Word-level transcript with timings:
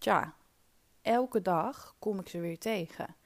Tja, 0.00 0.34
elke 1.02 1.42
dag 1.42 1.94
kom 1.98 2.18
ik 2.18 2.28
ze 2.28 2.40
weer 2.40 2.58
tegen. 2.58 3.16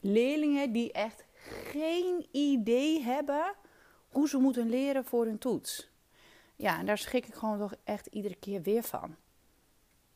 Leerlingen 0.00 0.72
die 0.72 0.92
echt 0.92 1.24
geen 1.42 2.26
idee 2.30 3.02
hebben 3.02 3.54
hoe 4.08 4.28
ze 4.28 4.38
moeten 4.38 4.68
leren 4.68 5.04
voor 5.04 5.24
hun 5.24 5.38
toets. 5.38 5.90
Ja, 6.56 6.78
en 6.78 6.86
daar 6.86 6.98
schrik 6.98 7.26
ik 7.26 7.34
gewoon 7.34 7.58
toch 7.58 7.74
echt 7.84 8.06
iedere 8.06 8.34
keer 8.34 8.62
weer 8.62 8.82
van. 8.82 9.16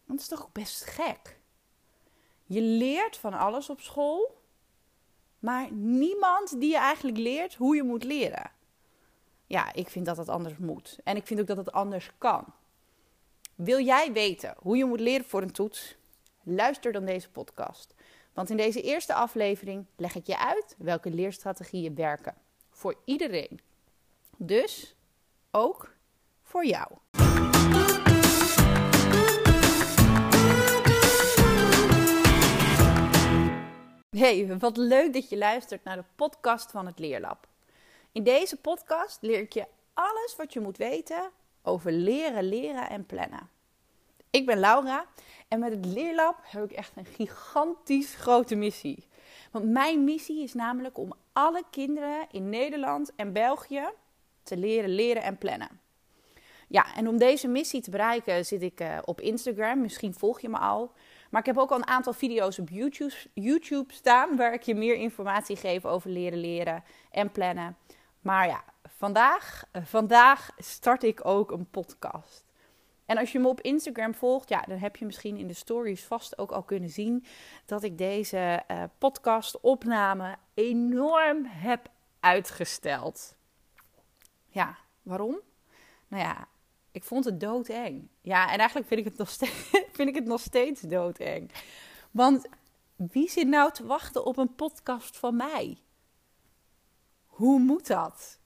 Want 0.04 0.18
dat 0.18 0.20
is 0.20 0.28
toch 0.28 0.52
best 0.52 0.84
gek. 0.84 1.38
Je 2.44 2.60
leert 2.60 3.16
van 3.16 3.34
alles 3.34 3.70
op 3.70 3.80
school, 3.80 4.42
maar 5.38 5.72
niemand 5.72 6.60
die 6.60 6.70
je 6.70 6.78
eigenlijk 6.78 7.16
leert 7.16 7.54
hoe 7.54 7.76
je 7.76 7.82
moet 7.82 8.04
leren. 8.04 8.50
Ja, 9.46 9.72
ik 9.72 9.88
vind 9.88 10.06
dat 10.06 10.16
het 10.16 10.28
anders 10.28 10.56
moet. 10.56 10.98
En 11.04 11.16
ik 11.16 11.26
vind 11.26 11.40
ook 11.40 11.46
dat 11.46 11.56
het 11.56 11.72
anders 11.72 12.10
kan. 12.18 12.44
Wil 13.54 13.80
jij 13.80 14.12
weten 14.12 14.54
hoe 14.58 14.76
je 14.76 14.84
moet 14.84 15.00
leren 15.00 15.24
voor 15.24 15.42
een 15.42 15.52
toets? 15.52 15.96
Luister 16.46 16.92
dan 16.92 17.04
deze 17.04 17.30
podcast. 17.30 17.94
Want 18.32 18.50
in 18.50 18.56
deze 18.56 18.82
eerste 18.82 19.14
aflevering 19.14 19.86
leg 19.96 20.14
ik 20.14 20.26
je 20.26 20.38
uit 20.38 20.74
welke 20.78 21.10
leerstrategieën 21.10 21.94
werken. 21.94 22.34
Voor 22.70 22.94
iedereen. 23.04 23.60
Dus 24.36 24.96
ook 25.50 25.94
voor 26.42 26.66
jou. 26.66 26.88
Hey, 34.10 34.58
wat 34.58 34.76
leuk 34.76 35.12
dat 35.12 35.28
je 35.28 35.36
luistert 35.36 35.84
naar 35.84 35.96
de 35.96 36.04
podcast 36.16 36.70
van 36.70 36.86
het 36.86 36.98
Leerlab. 36.98 37.48
In 38.12 38.22
deze 38.22 38.56
podcast 38.56 39.22
leer 39.22 39.40
ik 39.40 39.52
je 39.52 39.66
alles 39.94 40.36
wat 40.36 40.52
je 40.52 40.60
moet 40.60 40.76
weten 40.76 41.30
over 41.62 41.92
leren, 41.92 42.44
leren 42.44 42.88
en 42.88 43.06
plannen. 43.06 43.53
Ik 44.34 44.46
ben 44.46 44.58
Laura 44.58 45.06
en 45.48 45.58
met 45.58 45.72
het 45.72 45.86
Leerlab 45.86 46.36
heb 46.42 46.64
ik 46.64 46.72
echt 46.72 46.92
een 46.94 47.04
gigantisch 47.04 48.14
grote 48.14 48.54
missie. 48.54 49.08
Want 49.50 49.64
mijn 49.64 50.04
missie 50.04 50.42
is 50.42 50.54
namelijk 50.54 50.98
om 50.98 51.12
alle 51.32 51.62
kinderen 51.70 52.26
in 52.30 52.48
Nederland 52.48 53.14
en 53.16 53.32
België 53.32 53.88
te 54.42 54.56
leren, 54.56 54.90
leren 54.90 55.22
en 55.22 55.38
plannen. 55.38 55.80
Ja, 56.68 56.94
en 56.94 57.08
om 57.08 57.18
deze 57.18 57.48
missie 57.48 57.80
te 57.80 57.90
bereiken 57.90 58.44
zit 58.44 58.62
ik 58.62 58.80
uh, 58.80 58.98
op 59.04 59.20
Instagram. 59.20 59.80
Misschien 59.80 60.14
volg 60.14 60.40
je 60.40 60.48
me 60.48 60.58
al. 60.58 60.92
Maar 61.30 61.40
ik 61.40 61.46
heb 61.46 61.58
ook 61.58 61.70
al 61.70 61.76
een 61.76 61.86
aantal 61.86 62.12
video's 62.12 62.58
op 62.58 62.68
YouTube, 62.68 63.14
YouTube 63.34 63.92
staan 63.92 64.36
waar 64.36 64.52
ik 64.52 64.62
je 64.62 64.74
meer 64.74 64.96
informatie 64.96 65.56
geef 65.56 65.84
over 65.84 66.10
leren, 66.10 66.38
leren 66.38 66.84
en 67.10 67.30
plannen. 67.30 67.76
Maar 68.20 68.46
ja, 68.46 68.64
vandaag, 68.96 69.64
uh, 69.72 69.82
vandaag 69.84 70.50
start 70.56 71.02
ik 71.02 71.26
ook 71.26 71.50
een 71.50 71.70
podcast. 71.70 72.43
En 73.06 73.18
als 73.18 73.32
je 73.32 73.38
me 73.38 73.48
op 73.48 73.60
Instagram 73.60 74.14
volgt, 74.14 74.48
ja, 74.48 74.60
dan 74.60 74.78
heb 74.78 74.96
je 74.96 75.04
misschien 75.04 75.36
in 75.36 75.46
de 75.46 75.54
stories 75.54 76.04
vast 76.04 76.38
ook 76.38 76.50
al 76.50 76.62
kunnen 76.62 76.90
zien 76.90 77.24
dat 77.64 77.82
ik 77.82 77.98
deze 77.98 78.62
uh, 78.70 78.82
podcast-opname 78.98 80.36
enorm 80.54 81.44
heb 81.44 81.88
uitgesteld. 82.20 83.36
Ja, 84.48 84.78
waarom? 85.02 85.40
Nou 86.08 86.22
ja, 86.22 86.48
ik 86.90 87.04
vond 87.04 87.24
het 87.24 87.40
doodeng. 87.40 88.08
Ja, 88.20 88.52
en 88.52 88.58
eigenlijk 88.58 88.88
vind 88.88 89.00
ik 89.00 89.06
het 89.06 89.16
nog 89.16 89.28
steeds, 89.28 89.70
vind 89.96 90.08
ik 90.08 90.14
het 90.14 90.24
nog 90.24 90.40
steeds 90.40 90.80
doodeng. 90.80 91.50
Want 92.10 92.48
wie 92.96 93.30
zit 93.30 93.48
nou 93.48 93.72
te 93.72 93.86
wachten 93.86 94.24
op 94.24 94.36
een 94.36 94.54
podcast 94.54 95.16
van 95.16 95.36
mij? 95.36 95.78
Hoe 97.26 97.58
moet 97.58 97.86
dat? 97.86 98.40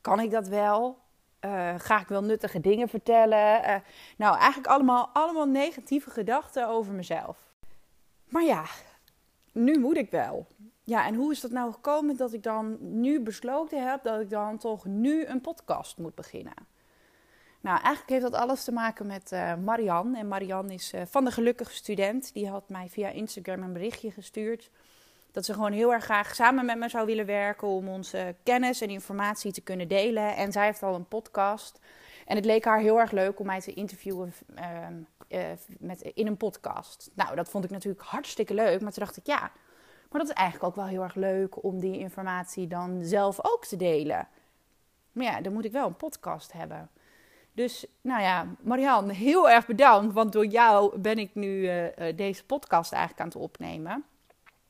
Kan 0.00 0.20
ik 0.20 0.30
dat 0.30 0.48
wel? 0.48 1.04
Uh, 1.46 1.74
ga 1.78 2.00
ik 2.00 2.08
wel 2.08 2.22
nuttige 2.22 2.60
dingen 2.60 2.88
vertellen? 2.88 3.60
Uh, 3.64 3.74
nou, 4.16 4.36
eigenlijk 4.36 4.66
allemaal, 4.66 5.10
allemaal 5.12 5.46
negatieve 5.46 6.10
gedachten 6.10 6.68
over 6.68 6.92
mezelf. 6.92 7.38
Maar 8.28 8.42
ja, 8.42 8.64
nu 9.52 9.78
moet 9.78 9.96
ik 9.96 10.10
wel. 10.10 10.46
Ja, 10.82 11.06
en 11.06 11.14
hoe 11.14 11.32
is 11.32 11.40
dat 11.40 11.50
nou 11.50 11.72
gekomen 11.72 12.16
dat 12.16 12.32
ik 12.32 12.42
dan 12.42 12.76
nu 12.80 13.20
besloten 13.20 13.90
heb 13.90 14.02
dat 14.02 14.20
ik 14.20 14.30
dan 14.30 14.58
toch 14.58 14.84
nu 14.84 15.24
een 15.24 15.40
podcast 15.40 15.98
moet 15.98 16.14
beginnen? 16.14 16.54
Nou, 17.60 17.76
eigenlijk 17.76 18.08
heeft 18.08 18.32
dat 18.32 18.40
alles 18.40 18.64
te 18.64 18.72
maken 18.72 19.06
met 19.06 19.32
uh, 19.32 19.54
Marianne. 19.54 20.18
En 20.18 20.28
Marianne 20.28 20.74
is 20.74 20.92
van 21.04 21.24
de 21.24 21.30
gelukkige 21.30 21.74
student. 21.74 22.32
Die 22.32 22.48
had 22.48 22.68
mij 22.68 22.88
via 22.88 23.08
Instagram 23.08 23.62
een 23.62 23.72
berichtje 23.72 24.10
gestuurd 24.10 24.70
dat 25.36 25.44
ze 25.44 25.52
gewoon 25.52 25.72
heel 25.72 25.92
erg 25.92 26.04
graag 26.04 26.34
samen 26.34 26.64
met 26.64 26.78
me 26.78 26.88
zou 26.88 27.06
willen 27.06 27.26
werken 27.26 27.68
om 27.68 27.88
onze 27.88 28.34
kennis 28.42 28.80
en 28.80 28.90
informatie 28.90 29.52
te 29.52 29.60
kunnen 29.60 29.88
delen. 29.88 30.36
En 30.36 30.52
zij 30.52 30.64
heeft 30.64 30.82
al 30.82 30.94
een 30.94 31.08
podcast. 31.08 31.80
En 32.26 32.36
het 32.36 32.44
leek 32.44 32.64
haar 32.64 32.78
heel 32.78 32.98
erg 32.98 33.10
leuk 33.10 33.40
om 33.40 33.46
mij 33.46 33.60
te 33.60 33.74
interviewen 33.74 34.32
uh, 34.58 34.86
uh, 35.28 35.44
met, 35.78 36.00
in 36.00 36.26
een 36.26 36.36
podcast. 36.36 37.10
Nou, 37.14 37.36
dat 37.36 37.48
vond 37.48 37.64
ik 37.64 37.70
natuurlijk 37.70 38.02
hartstikke 38.02 38.54
leuk. 38.54 38.80
Maar 38.80 38.92
toen 38.92 39.04
dacht 39.04 39.16
ik, 39.16 39.26
ja, 39.26 39.40
maar 40.10 40.20
dat 40.20 40.28
is 40.28 40.34
eigenlijk 40.34 40.68
ook 40.68 40.76
wel 40.76 40.86
heel 40.86 41.02
erg 41.02 41.14
leuk 41.14 41.64
om 41.64 41.80
die 41.80 41.98
informatie 41.98 42.66
dan 42.66 43.04
zelf 43.04 43.38
ook 43.42 43.64
te 43.64 43.76
delen. 43.76 44.28
Maar 45.12 45.24
ja, 45.24 45.40
dan 45.40 45.52
moet 45.52 45.64
ik 45.64 45.72
wel 45.72 45.86
een 45.86 45.96
podcast 45.96 46.52
hebben. 46.52 46.90
Dus, 47.52 47.86
nou 48.00 48.22
ja, 48.22 48.46
Marianne, 48.60 49.12
heel 49.12 49.50
erg 49.50 49.66
bedankt. 49.66 50.14
Want 50.14 50.32
door 50.32 50.46
jou 50.46 50.98
ben 50.98 51.18
ik 51.18 51.34
nu 51.34 51.60
uh, 51.60 51.86
deze 52.16 52.44
podcast 52.44 52.92
eigenlijk 52.92 53.20
aan 53.20 53.28
het 53.28 53.36
opnemen. 53.36 54.04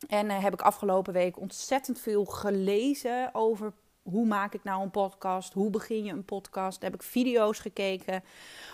En 0.08 0.26
uh, 0.26 0.42
heb 0.42 0.52
ik 0.52 0.60
afgelopen 0.60 1.12
week 1.12 1.38
ontzettend 1.38 2.00
veel 2.00 2.24
gelezen 2.24 3.30
over 3.32 3.72
hoe 4.02 4.26
maak 4.26 4.54
ik 4.54 4.64
nou 4.64 4.82
een 4.82 4.90
podcast? 4.90 5.52
Hoe 5.52 5.70
begin 5.70 6.04
je 6.04 6.12
een 6.12 6.24
podcast? 6.24 6.82
Heb 6.82 6.94
ik 6.94 7.02
video's 7.02 7.58
gekeken 7.58 8.24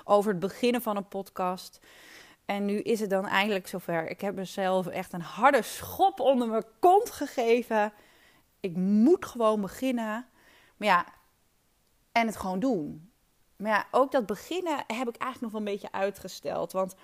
over 0.05 0.31
het 0.31 0.41
beginnen 0.41 0.83
van 0.83 0.97
een 0.97 1.09
podcast. 1.09 1.81
En 2.45 2.65
nu 2.65 2.79
is 2.81 3.01
het 3.01 3.11
dan 3.11 3.27
eindelijk 3.27 3.67
zover. 3.67 4.11
Ik 4.11 4.21
heb 4.21 4.35
mezelf 4.35 4.87
echt 4.87 5.13
een 5.13 5.23
harde 5.23 5.63
schop 5.63 6.21
onder 6.21 6.49
mijn 6.49 6.65
kont 6.79 7.11
gegeven. 7.11 7.93
Ik 8.61 8.77
moet 8.77 9.27
gewoon 9.27 9.61
beginnen. 9.61 10.27
Maar 10.77 10.89
ja, 10.89 11.07
en 12.13 12.27
het 12.27 12.37
gewoon 12.37 12.61
doen. 12.61 13.11
Maar 13.57 13.71
ja, 13.71 13.87
ook 13.91 14.13
dat 14.13 14.27
beginnen 14.27 14.77
heb 14.77 15.09
ik 15.09 15.17
eigenlijk 15.17 15.41
nog 15.41 15.51
wel 15.51 15.61
een 15.61 15.73
beetje 15.73 15.93
uitgesteld. 15.93 16.73
Want 16.73 16.95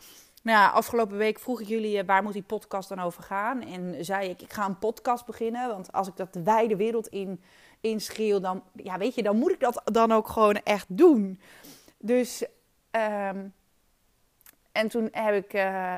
nou 0.48 0.60
ja, 0.60 0.68
afgelopen 0.68 1.16
week 1.16 1.38
vroeg 1.38 1.60
ik 1.60 1.66
jullie 1.66 2.04
waar 2.04 2.22
moet 2.22 2.32
die 2.32 2.42
podcast 2.42 2.88
dan 2.88 2.98
over 2.98 3.22
gaan. 3.22 3.62
En 3.62 4.04
zei 4.04 4.28
ik, 4.28 4.42
ik 4.42 4.52
ga 4.52 4.66
een 4.66 4.78
podcast 4.78 5.26
beginnen. 5.26 5.68
Want 5.68 5.92
als 5.92 6.08
ik 6.08 6.16
dat 6.16 6.32
de 6.32 6.42
wijde 6.42 6.76
wereld 6.76 7.06
in, 7.06 7.42
inschreeuw, 7.80 8.40
dan, 8.40 8.62
ja, 8.72 8.98
weet 8.98 9.14
je, 9.14 9.22
dan 9.22 9.36
moet 9.36 9.50
ik 9.50 9.60
dat 9.60 9.80
dan 9.84 10.12
ook 10.12 10.28
gewoon 10.28 10.54
echt 10.54 10.86
doen. 10.88 11.40
Dus, 11.98 12.44
um, 12.90 13.54
en 14.78 14.88
toen 14.88 15.08
heb 15.12 15.34
ik, 15.34 15.54
uh, 15.54 15.62
uh, 15.62 15.94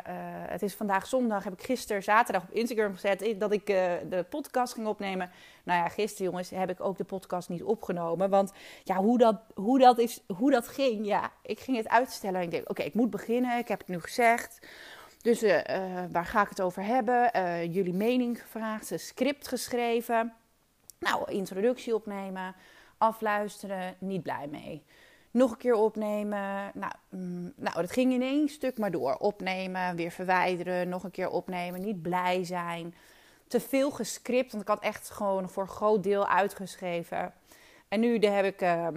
het 0.48 0.62
is 0.62 0.74
vandaag 0.74 1.06
zondag, 1.06 1.44
heb 1.44 1.52
ik 1.52 1.62
gisteren 1.62 2.02
zaterdag 2.02 2.42
op 2.42 2.50
Instagram 2.50 2.92
gezet 2.92 3.34
dat 3.38 3.52
ik 3.52 3.70
uh, 3.70 3.92
de 4.08 4.26
podcast 4.28 4.74
ging 4.74 4.86
opnemen. 4.86 5.30
Nou 5.64 5.82
ja, 5.82 5.88
gisteren 5.88 6.26
jongens 6.30 6.50
heb 6.50 6.70
ik 6.70 6.80
ook 6.80 6.96
de 6.96 7.04
podcast 7.04 7.48
niet 7.48 7.62
opgenomen. 7.62 8.30
Want 8.30 8.52
ja, 8.84 8.96
hoe 8.96 9.18
dat, 9.18 9.40
hoe 9.54 9.78
dat, 9.78 9.98
is, 9.98 10.20
hoe 10.36 10.50
dat 10.50 10.68
ging, 10.68 11.06
ja, 11.06 11.32
ik 11.42 11.60
ging 11.60 11.76
het 11.76 11.88
uitstellen. 11.88 12.36
En 12.36 12.42
ik 12.42 12.50
denk, 12.50 12.70
oké, 12.70 12.82
ik 12.82 12.94
moet 12.94 13.10
beginnen, 13.10 13.58
ik 13.58 13.68
heb 13.68 13.78
het 13.78 13.88
nu 13.88 14.00
gezegd. 14.00 14.66
Dus 15.22 15.40
waar 16.10 16.26
ga 16.26 16.42
ik 16.42 16.48
het 16.48 16.60
over 16.60 16.84
hebben? 16.84 17.30
jullie 17.70 17.94
mening 17.94 18.42
gevraagd, 18.42 18.90
een 18.90 19.00
script 19.00 19.48
geschreven. 19.48 20.32
Nou, 20.98 21.30
introductie 21.32 21.94
opnemen, 21.94 22.54
afluisteren, 22.98 23.94
niet 23.98 24.22
blij 24.22 24.46
mee 24.50 24.82
nog 25.30 25.50
een 25.50 25.56
keer 25.56 25.74
opnemen. 25.74 26.70
Nou, 26.74 26.92
mm, 27.08 27.52
nou, 27.56 27.74
dat 27.80 27.92
ging 27.92 28.12
in 28.12 28.22
één 28.22 28.48
stuk 28.48 28.78
maar 28.78 28.90
door. 28.90 29.16
Opnemen, 29.16 29.96
weer 29.96 30.10
verwijderen, 30.10 30.88
nog 30.88 31.04
een 31.04 31.10
keer 31.10 31.28
opnemen, 31.28 31.80
niet 31.80 32.02
blij 32.02 32.44
zijn. 32.44 32.94
Te 33.46 33.60
veel 33.60 33.90
gescript, 33.90 34.50
want 34.50 34.62
ik 34.62 34.68
had 34.68 34.82
echt 34.82 35.10
gewoon 35.10 35.48
voor 35.48 35.62
een 35.62 35.68
groot 35.68 36.02
deel 36.02 36.26
uitgeschreven. 36.26 37.32
En 37.88 38.00
nu 38.00 38.18
heb 38.18 38.44
ik, 38.44 38.62
uh, 38.62 38.88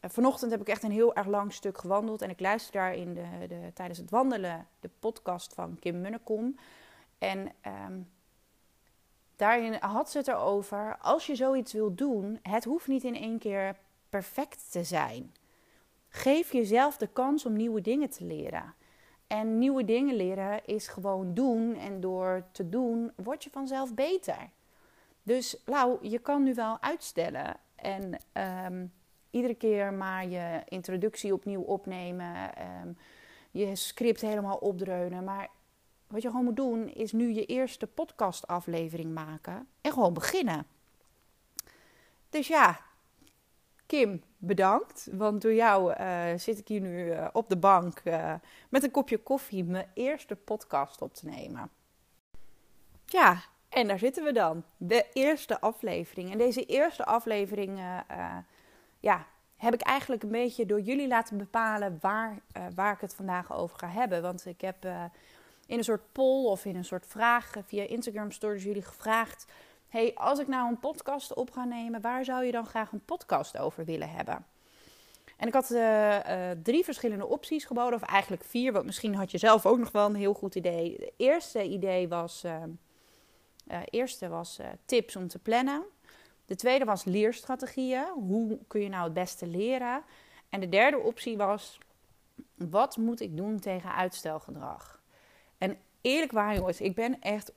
vanochtend 0.00 0.50
heb 0.50 0.60
ik 0.60 0.68
echt 0.68 0.82
een 0.82 0.90
heel 0.90 1.14
erg 1.14 1.26
lang 1.26 1.52
stuk 1.52 1.78
gewandeld. 1.78 2.22
En 2.22 2.30
ik 2.30 2.40
luister 2.40 2.72
daar 2.72 2.94
in 2.94 3.14
de, 3.14 3.46
de, 3.48 3.70
tijdens 3.74 3.98
het 3.98 4.10
wandelen 4.10 4.66
de 4.80 4.90
podcast 4.98 5.54
van 5.54 5.76
Kim 5.80 6.00
Munnekom. 6.00 6.58
En 7.18 7.52
um, 7.88 8.08
daarin 9.36 9.74
had 9.80 10.10
ze 10.10 10.18
het 10.18 10.28
erover, 10.28 10.96
als 11.00 11.26
je 11.26 11.34
zoiets 11.34 11.72
wil 11.72 11.94
doen, 11.94 12.38
het 12.42 12.64
hoeft 12.64 12.86
niet 12.86 13.04
in 13.04 13.16
één 13.16 13.38
keer 13.38 13.76
perfect 14.08 14.70
te 14.70 14.84
zijn. 14.84 15.32
Geef 16.18 16.52
jezelf 16.52 16.96
de 16.96 17.06
kans 17.06 17.46
om 17.46 17.52
nieuwe 17.52 17.80
dingen 17.80 18.10
te 18.10 18.24
leren. 18.24 18.74
En 19.26 19.58
nieuwe 19.58 19.84
dingen 19.84 20.14
leren 20.14 20.64
is 20.64 20.88
gewoon 20.88 21.34
doen. 21.34 21.76
En 21.76 22.00
door 22.00 22.44
te 22.52 22.68
doen 22.68 23.12
word 23.16 23.44
je 23.44 23.50
vanzelf 23.50 23.94
beter. 23.94 24.50
Dus 25.22 25.62
Lau, 25.64 26.08
je 26.08 26.18
kan 26.18 26.42
nu 26.42 26.54
wel 26.54 26.80
uitstellen. 26.80 27.56
En 27.74 28.18
um, 28.66 28.92
iedere 29.30 29.54
keer 29.54 29.92
maar 29.92 30.28
je 30.28 30.62
introductie 30.68 31.34
opnieuw 31.34 31.62
opnemen. 31.62 32.50
Um, 32.82 32.96
je 33.50 33.76
script 33.76 34.20
helemaal 34.20 34.56
opdreunen. 34.56 35.24
Maar 35.24 35.48
wat 36.06 36.22
je 36.22 36.28
gewoon 36.28 36.44
moet 36.44 36.56
doen 36.56 36.88
is 36.88 37.12
nu 37.12 37.32
je 37.32 37.46
eerste 37.46 37.86
podcastaflevering 37.86 39.14
maken. 39.14 39.68
En 39.80 39.92
gewoon 39.92 40.12
beginnen. 40.12 40.66
Dus 42.30 42.48
ja, 42.48 42.80
Kim, 43.86 44.22
bedankt. 44.38 45.08
Want 45.12 45.42
door 45.42 45.54
jou 45.54 45.94
uh, 46.00 46.24
zit 46.36 46.58
ik 46.58 46.68
hier 46.68 46.80
nu 46.80 47.04
uh, 47.04 47.26
op 47.32 47.48
de 47.48 47.56
bank 47.56 48.00
uh, 48.04 48.34
met 48.68 48.82
een 48.82 48.90
kopje 48.90 49.18
koffie 49.18 49.64
mijn 49.64 49.90
eerste 49.94 50.36
podcast 50.36 51.02
op 51.02 51.14
te 51.14 51.26
nemen. 51.26 51.70
Ja, 53.04 53.42
en 53.68 53.86
daar 53.88 53.98
zitten 53.98 54.24
we 54.24 54.32
dan. 54.32 54.64
De 54.76 55.06
eerste 55.12 55.60
aflevering. 55.60 56.32
En 56.32 56.38
deze 56.38 56.64
eerste 56.64 57.04
aflevering 57.04 57.80
ja, 59.00 59.26
heb 59.56 59.74
ik 59.74 59.80
eigenlijk 59.80 60.22
een 60.22 60.30
beetje 60.30 60.66
door 60.66 60.80
jullie 60.80 61.08
laten 61.08 61.38
bepalen 61.38 61.98
waar, 62.00 62.38
waar 62.74 62.92
ik 62.92 63.00
het 63.00 63.14
vandaag 63.14 63.52
over 63.52 63.78
ga 63.78 63.88
hebben. 63.88 64.22
Want 64.22 64.46
ik 64.46 64.60
heb 64.60 64.84
in 65.66 65.78
een 65.78 65.84
soort 65.84 66.12
poll 66.12 66.46
of 66.46 66.64
in 66.64 66.76
een 66.76 66.84
soort 66.84 67.06
vraag 67.06 67.52
via 67.66 67.82
Instagram 67.82 68.30
stories 68.30 68.62
jullie 68.62 68.82
gevraagd 68.82 69.46
hey, 69.88 70.14
als 70.14 70.38
ik 70.38 70.48
nou 70.48 70.68
een 70.68 70.78
podcast 70.78 71.34
op 71.34 71.50
ga 71.50 71.64
nemen, 71.64 72.00
waar 72.00 72.24
zou 72.24 72.44
je 72.44 72.52
dan 72.52 72.66
graag 72.66 72.92
een 72.92 73.04
podcast 73.04 73.58
over 73.58 73.84
willen 73.84 74.10
hebben? 74.10 74.46
En 75.36 75.46
ik 75.46 75.54
had 75.54 75.70
uh, 75.70 76.14
uh, 76.14 76.50
drie 76.62 76.84
verschillende 76.84 77.26
opties 77.26 77.64
geboden, 77.64 77.94
of 77.94 78.02
eigenlijk 78.02 78.44
vier, 78.44 78.72
want 78.72 78.84
misschien 78.84 79.14
had 79.14 79.30
je 79.30 79.38
zelf 79.38 79.66
ook 79.66 79.78
nog 79.78 79.90
wel 79.90 80.06
een 80.06 80.14
heel 80.14 80.34
goed 80.34 80.54
idee. 80.54 80.92
Het 80.92 81.12
eerste 81.16 81.62
idee 81.64 82.08
was, 82.08 82.44
uh, 82.44 82.62
eerste 83.84 84.28
was 84.28 84.58
tips 84.84 85.16
om 85.16 85.28
te 85.28 85.38
plannen. 85.38 85.84
De 86.44 86.56
tweede 86.56 86.84
was 86.84 87.04
leerstrategieën. 87.04 88.06
Hoe 88.14 88.58
kun 88.66 88.80
je 88.80 88.88
nou 88.88 89.04
het 89.04 89.12
beste 89.12 89.46
leren? 89.46 90.02
En 90.48 90.60
de 90.60 90.68
derde 90.68 90.98
optie 90.98 91.36
was, 91.36 91.78
wat 92.54 92.96
moet 92.96 93.20
ik 93.20 93.36
doen 93.36 93.58
tegen 93.58 93.94
uitstelgedrag? 93.94 95.00
En 95.58 95.78
eerlijk 96.00 96.32
waar 96.32 96.54
jongens, 96.54 96.80
ik 96.80 96.94
ben 96.94 97.20
echt 97.20 97.52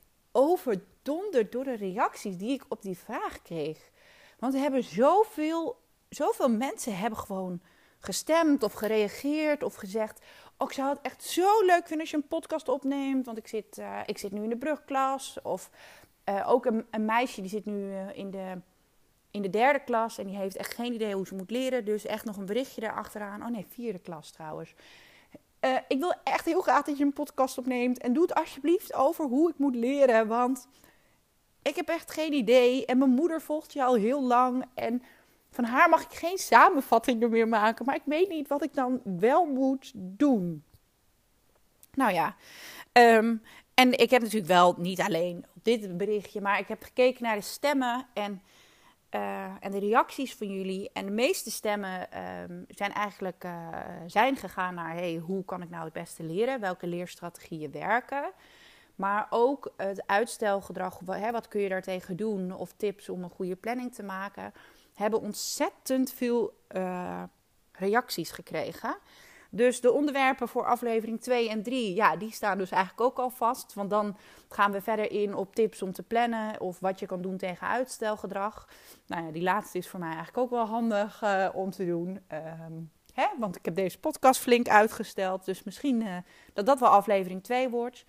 overdonderd 1.08 1.52
door 1.52 1.64
de 1.64 1.76
reacties 1.76 2.36
die 2.36 2.52
ik 2.52 2.64
op 2.68 2.82
die 2.82 2.98
vraag 2.98 3.42
kreeg. 3.42 3.90
Want 4.38 4.54
er 4.54 4.60
hebben 4.60 4.84
zoveel, 4.84 5.80
zoveel 6.08 6.50
mensen 6.50 6.96
hebben 6.96 7.18
gewoon 7.18 7.60
gestemd 7.98 8.62
of 8.62 8.72
gereageerd 8.72 9.62
of 9.62 9.74
gezegd... 9.74 10.20
Oh, 10.58 10.68
ik 10.68 10.74
zou 10.74 10.88
het 10.88 10.98
echt 11.02 11.22
zo 11.22 11.60
leuk 11.60 11.86
vinden 11.86 12.00
als 12.00 12.10
je 12.10 12.16
een 12.16 12.26
podcast 12.26 12.68
opneemt, 12.68 13.26
want 13.26 13.38
ik 13.38 13.48
zit, 13.48 13.78
uh, 13.78 14.00
ik 14.06 14.18
zit 14.18 14.32
nu 14.32 14.42
in 14.42 14.48
de 14.48 14.56
brugklas. 14.56 15.38
Of 15.42 15.70
uh, 16.28 16.48
ook 16.48 16.66
een, 16.66 16.86
een, 16.90 17.04
meisje 17.04 17.40
die 17.40 17.50
zit 17.50 17.64
nu 17.64 17.90
uh, 17.90 18.16
in, 18.16 18.30
de, 18.30 18.60
in 19.30 19.42
de 19.42 19.50
derde 19.50 19.84
klas 19.84 20.18
en 20.18 20.26
die 20.26 20.36
heeft 20.36 20.56
echt 20.56 20.74
geen 20.74 20.92
idee 20.92 21.14
hoe 21.14 21.26
ze 21.26 21.34
moet 21.34 21.50
leren. 21.50 21.84
Dus 21.84 22.06
echt 22.06 22.24
nog 22.24 22.36
een 22.36 22.46
berichtje 22.46 22.82
erachteraan. 22.82 23.42
Oh 23.42 23.48
nee, 23.48 23.66
vierde 23.68 23.98
klas 23.98 24.30
trouwens. 24.30 24.74
Ik 25.88 25.98
wil 25.98 26.14
echt 26.24 26.44
heel 26.44 26.60
graag 26.60 26.84
dat 26.84 26.98
je 26.98 27.04
een 27.04 27.12
podcast 27.12 27.58
opneemt. 27.58 27.98
En 27.98 28.12
doe 28.12 28.22
het 28.22 28.34
alsjeblieft 28.34 28.94
over 28.94 29.24
hoe 29.24 29.50
ik 29.50 29.58
moet 29.58 29.74
leren. 29.74 30.26
Want 30.26 30.68
ik 31.62 31.76
heb 31.76 31.88
echt 31.88 32.10
geen 32.10 32.32
idee. 32.32 32.86
En 32.86 32.98
mijn 32.98 33.10
moeder 33.10 33.40
volgt 33.40 33.72
je 33.72 33.84
al 33.84 33.94
heel 33.94 34.22
lang. 34.22 34.64
En 34.74 35.02
van 35.50 35.64
haar 35.64 35.88
mag 35.88 36.02
ik 36.02 36.12
geen 36.12 36.38
samenvattingen 36.38 37.30
meer 37.30 37.48
maken. 37.48 37.84
Maar 37.84 37.94
ik 37.94 38.02
weet 38.04 38.28
niet 38.28 38.48
wat 38.48 38.64
ik 38.64 38.74
dan 38.74 39.00
wel 39.04 39.44
moet 39.44 39.92
doen. 39.94 40.64
Nou 41.94 42.12
ja. 42.12 42.36
Um, 42.92 43.42
en 43.74 43.98
ik 43.98 44.10
heb 44.10 44.22
natuurlijk 44.22 44.52
wel 44.52 44.74
niet 44.78 45.00
alleen 45.00 45.44
op 45.56 45.64
dit 45.64 45.96
berichtje. 45.96 46.40
Maar 46.40 46.58
ik 46.58 46.68
heb 46.68 46.82
gekeken 46.82 47.22
naar 47.22 47.36
de 47.36 47.42
stemmen. 47.42 48.06
En 48.14 48.42
uh, 49.14 49.44
en 49.60 49.70
de 49.70 49.78
reacties 49.78 50.34
van 50.34 50.46
jullie 50.46 50.90
en 50.92 51.04
de 51.04 51.10
meeste 51.12 51.50
stemmen 51.50 52.08
um, 52.50 52.64
zijn 52.68 52.92
eigenlijk 52.92 53.44
uh, 53.44 53.68
zijn 54.06 54.36
gegaan 54.36 54.74
naar 54.74 54.94
hey, 54.94 55.16
hoe 55.16 55.44
kan 55.44 55.62
ik 55.62 55.70
nou 55.70 55.84
het 55.84 55.92
beste 55.92 56.22
leren? 56.22 56.60
Welke 56.60 56.86
leerstrategieën 56.86 57.70
werken? 57.70 58.32
Maar 58.94 59.26
ook 59.30 59.72
het 59.76 60.06
uitstelgedrag, 60.06 60.98
wat 61.32 61.48
kun 61.48 61.60
je 61.60 61.68
daartegen 61.68 62.16
doen? 62.16 62.52
Of 62.52 62.72
tips 62.76 63.08
om 63.08 63.22
een 63.22 63.30
goede 63.30 63.56
planning 63.56 63.94
te 63.94 64.02
maken, 64.02 64.52
hebben 64.94 65.20
ontzettend 65.20 66.12
veel 66.12 66.54
uh, 66.76 67.22
reacties 67.72 68.30
gekregen. 68.30 68.96
Dus 69.54 69.80
de 69.80 69.92
onderwerpen 69.92 70.48
voor 70.48 70.66
aflevering 70.66 71.20
2 71.20 71.48
en 71.48 71.62
3, 71.62 71.94
ja, 71.94 72.16
die 72.16 72.32
staan 72.32 72.58
dus 72.58 72.70
eigenlijk 72.70 73.02
ook 73.02 73.18
al 73.18 73.30
vast. 73.30 73.74
Want 73.74 73.90
dan 73.90 74.16
gaan 74.48 74.72
we 74.72 74.80
verder 74.80 75.10
in 75.10 75.34
op 75.34 75.54
tips 75.54 75.82
om 75.82 75.92
te 75.92 76.02
plannen 76.02 76.60
of 76.60 76.80
wat 76.80 76.98
je 76.98 77.06
kan 77.06 77.22
doen 77.22 77.36
tegen 77.36 77.66
uitstelgedrag. 77.66 78.68
Nou 79.06 79.24
ja, 79.24 79.32
die 79.32 79.42
laatste 79.42 79.78
is 79.78 79.88
voor 79.88 80.00
mij 80.00 80.08
eigenlijk 80.08 80.38
ook 80.38 80.50
wel 80.50 80.66
handig 80.66 81.22
uh, 81.22 81.48
om 81.52 81.70
te 81.70 81.86
doen. 81.86 82.20
Um, 82.64 82.90
hè? 83.14 83.26
Want 83.38 83.56
ik 83.56 83.64
heb 83.64 83.74
deze 83.74 83.98
podcast 83.98 84.40
flink 84.40 84.68
uitgesteld, 84.68 85.44
dus 85.44 85.62
misschien 85.62 86.00
uh, 86.00 86.16
dat 86.52 86.66
dat 86.66 86.80
wel 86.80 86.88
aflevering 86.88 87.42
2 87.42 87.68
wordt. 87.68 88.04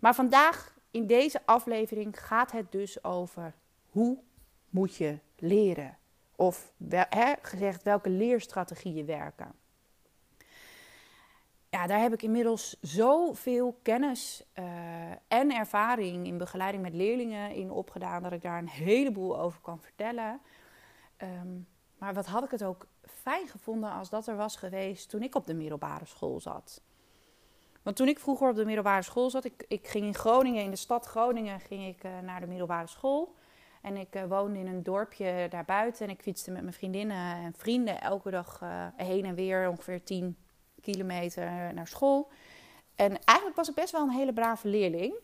Maar 0.00 0.14
vandaag 0.14 0.76
in 0.90 1.06
deze 1.06 1.40
aflevering 1.44 2.26
gaat 2.26 2.52
het 2.52 2.72
dus 2.72 3.04
over 3.04 3.54
hoe 3.90 4.18
moet 4.70 4.96
je 4.96 5.18
leren. 5.36 5.96
Of 6.36 6.72
gezegd 7.42 7.82
welke 7.82 8.10
leerstrategieën 8.10 9.06
werken 9.06 9.54
ja, 11.70 11.86
daar 11.86 12.00
heb 12.00 12.12
ik 12.12 12.22
inmiddels 12.22 12.76
zoveel 12.80 13.78
kennis 13.82 14.42
uh, 14.54 14.64
en 15.28 15.50
ervaring 15.50 16.26
in 16.26 16.38
begeleiding 16.38 16.82
met 16.82 16.94
leerlingen 16.94 17.54
in 17.54 17.70
opgedaan 17.70 18.22
dat 18.22 18.32
ik 18.32 18.42
daar 18.42 18.58
een 18.58 18.68
heleboel 18.68 19.40
over 19.40 19.60
kan 19.60 19.80
vertellen. 19.80 20.40
Um, 21.22 21.66
maar 21.98 22.14
wat 22.14 22.26
had 22.26 22.44
ik 22.44 22.50
het 22.50 22.64
ook 22.64 22.86
fijn 23.02 23.48
gevonden 23.48 23.92
als 23.92 24.08
dat 24.08 24.26
er 24.26 24.36
was 24.36 24.56
geweest 24.56 25.08
toen 25.08 25.22
ik 25.22 25.34
op 25.34 25.46
de 25.46 25.54
middelbare 25.54 26.06
school 26.06 26.40
zat. 26.40 26.82
Want 27.88 28.00
toen 28.00 28.08
ik 28.08 28.18
vroeger 28.18 28.48
op 28.48 28.56
de 28.56 28.64
middelbare 28.64 29.02
school 29.02 29.30
zat, 29.30 29.44
ik, 29.44 29.64
ik 29.68 29.86
ging 29.86 30.04
in 30.04 30.14
Groningen, 30.14 30.62
in 30.62 30.70
de 30.70 30.76
stad 30.76 31.06
Groningen, 31.06 31.60
ging 31.60 31.86
ik 31.86 32.04
uh, 32.04 32.10
naar 32.22 32.40
de 32.40 32.46
middelbare 32.46 32.86
school. 32.86 33.34
En 33.82 33.96
ik 33.96 34.16
uh, 34.16 34.24
woonde 34.24 34.58
in 34.58 34.66
een 34.66 34.82
dorpje 34.82 35.46
daarbuiten 35.50 36.06
en 36.06 36.12
ik 36.12 36.22
fietste 36.22 36.50
met 36.50 36.62
mijn 36.62 36.74
vriendinnen 36.74 37.36
en 37.36 37.52
vrienden 37.56 38.00
elke 38.00 38.30
dag 38.30 38.62
heen 38.96 39.24
en 39.24 39.34
weer 39.34 39.68
ongeveer 39.68 40.04
10, 40.04 40.36
kilometer 40.80 41.74
naar 41.74 41.86
school. 41.86 42.30
En 42.94 43.24
eigenlijk 43.24 43.56
was 43.56 43.68
ik 43.68 43.74
best 43.74 43.92
wel 43.92 44.02
een 44.02 44.10
hele 44.10 44.32
brave 44.32 44.68
leerling. 44.68 45.14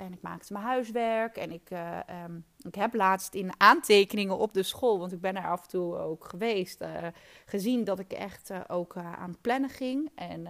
En 0.00 0.12
ik 0.12 0.22
maakte 0.22 0.52
mijn 0.52 0.64
huiswerk. 0.64 1.36
En 1.36 1.50
ik, 1.52 1.70
uh, 1.70 1.98
um, 2.24 2.44
ik 2.58 2.74
heb 2.74 2.94
laatst 2.94 3.34
in 3.34 3.52
aantekeningen 3.56 4.38
op 4.38 4.54
de 4.54 4.62
school, 4.62 4.98
want 4.98 5.12
ik 5.12 5.20
ben 5.20 5.36
er 5.36 5.48
af 5.48 5.62
en 5.62 5.68
toe 5.68 5.96
ook 5.98 6.24
geweest, 6.24 6.82
uh, 6.82 7.06
gezien 7.46 7.84
dat 7.84 7.98
ik 7.98 8.12
echt 8.12 8.50
ook 8.68 8.96
aan 8.96 9.36
plannen 9.40 9.70
ging. 9.70 10.10
En, 10.14 10.48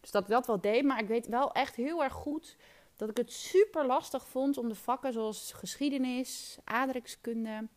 dus 0.00 0.10
dat 0.10 0.22
ik 0.22 0.28
dat 0.28 0.46
wel 0.46 0.60
deed. 0.60 0.84
Maar 0.84 1.00
ik 1.00 1.08
weet 1.08 1.26
wel 1.26 1.52
echt 1.52 1.76
heel 1.76 2.02
erg 2.02 2.12
goed 2.12 2.56
dat 2.96 3.08
ik 3.08 3.16
het 3.16 3.32
super 3.32 3.86
lastig 3.86 4.26
vond 4.28 4.58
om 4.58 4.68
de 4.68 4.74
vakken 4.74 5.12
zoals 5.12 5.52
geschiedenis, 5.52 6.58
aardrijkskunde, 6.64 7.68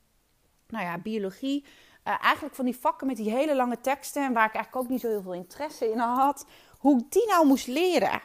nou 0.68 0.86
ja, 0.86 0.98
biologie 0.98 1.66
eigenlijk 2.04 2.56
van 2.56 2.66
die 2.66 2.78
vakken 2.78 3.08
met 3.08 3.18
die 3.18 3.32
hele 3.32 3.56
lange 3.56 3.82
teksten, 3.82 4.24
en 4.24 4.34
waar 4.34 4.48
ik 4.48 4.54
eigenlijk 4.54 4.86
ook 4.86 4.92
niet 4.92 5.02
zo 5.02 5.08
heel 5.08 5.22
veel 5.22 5.34
interesse 5.34 5.92
in 5.92 6.00
had, 6.00 6.46
hoe 6.78 7.00
ik 7.00 7.12
die 7.12 7.28
nou 7.28 7.48
moest 7.48 7.68
leren. 7.68 8.22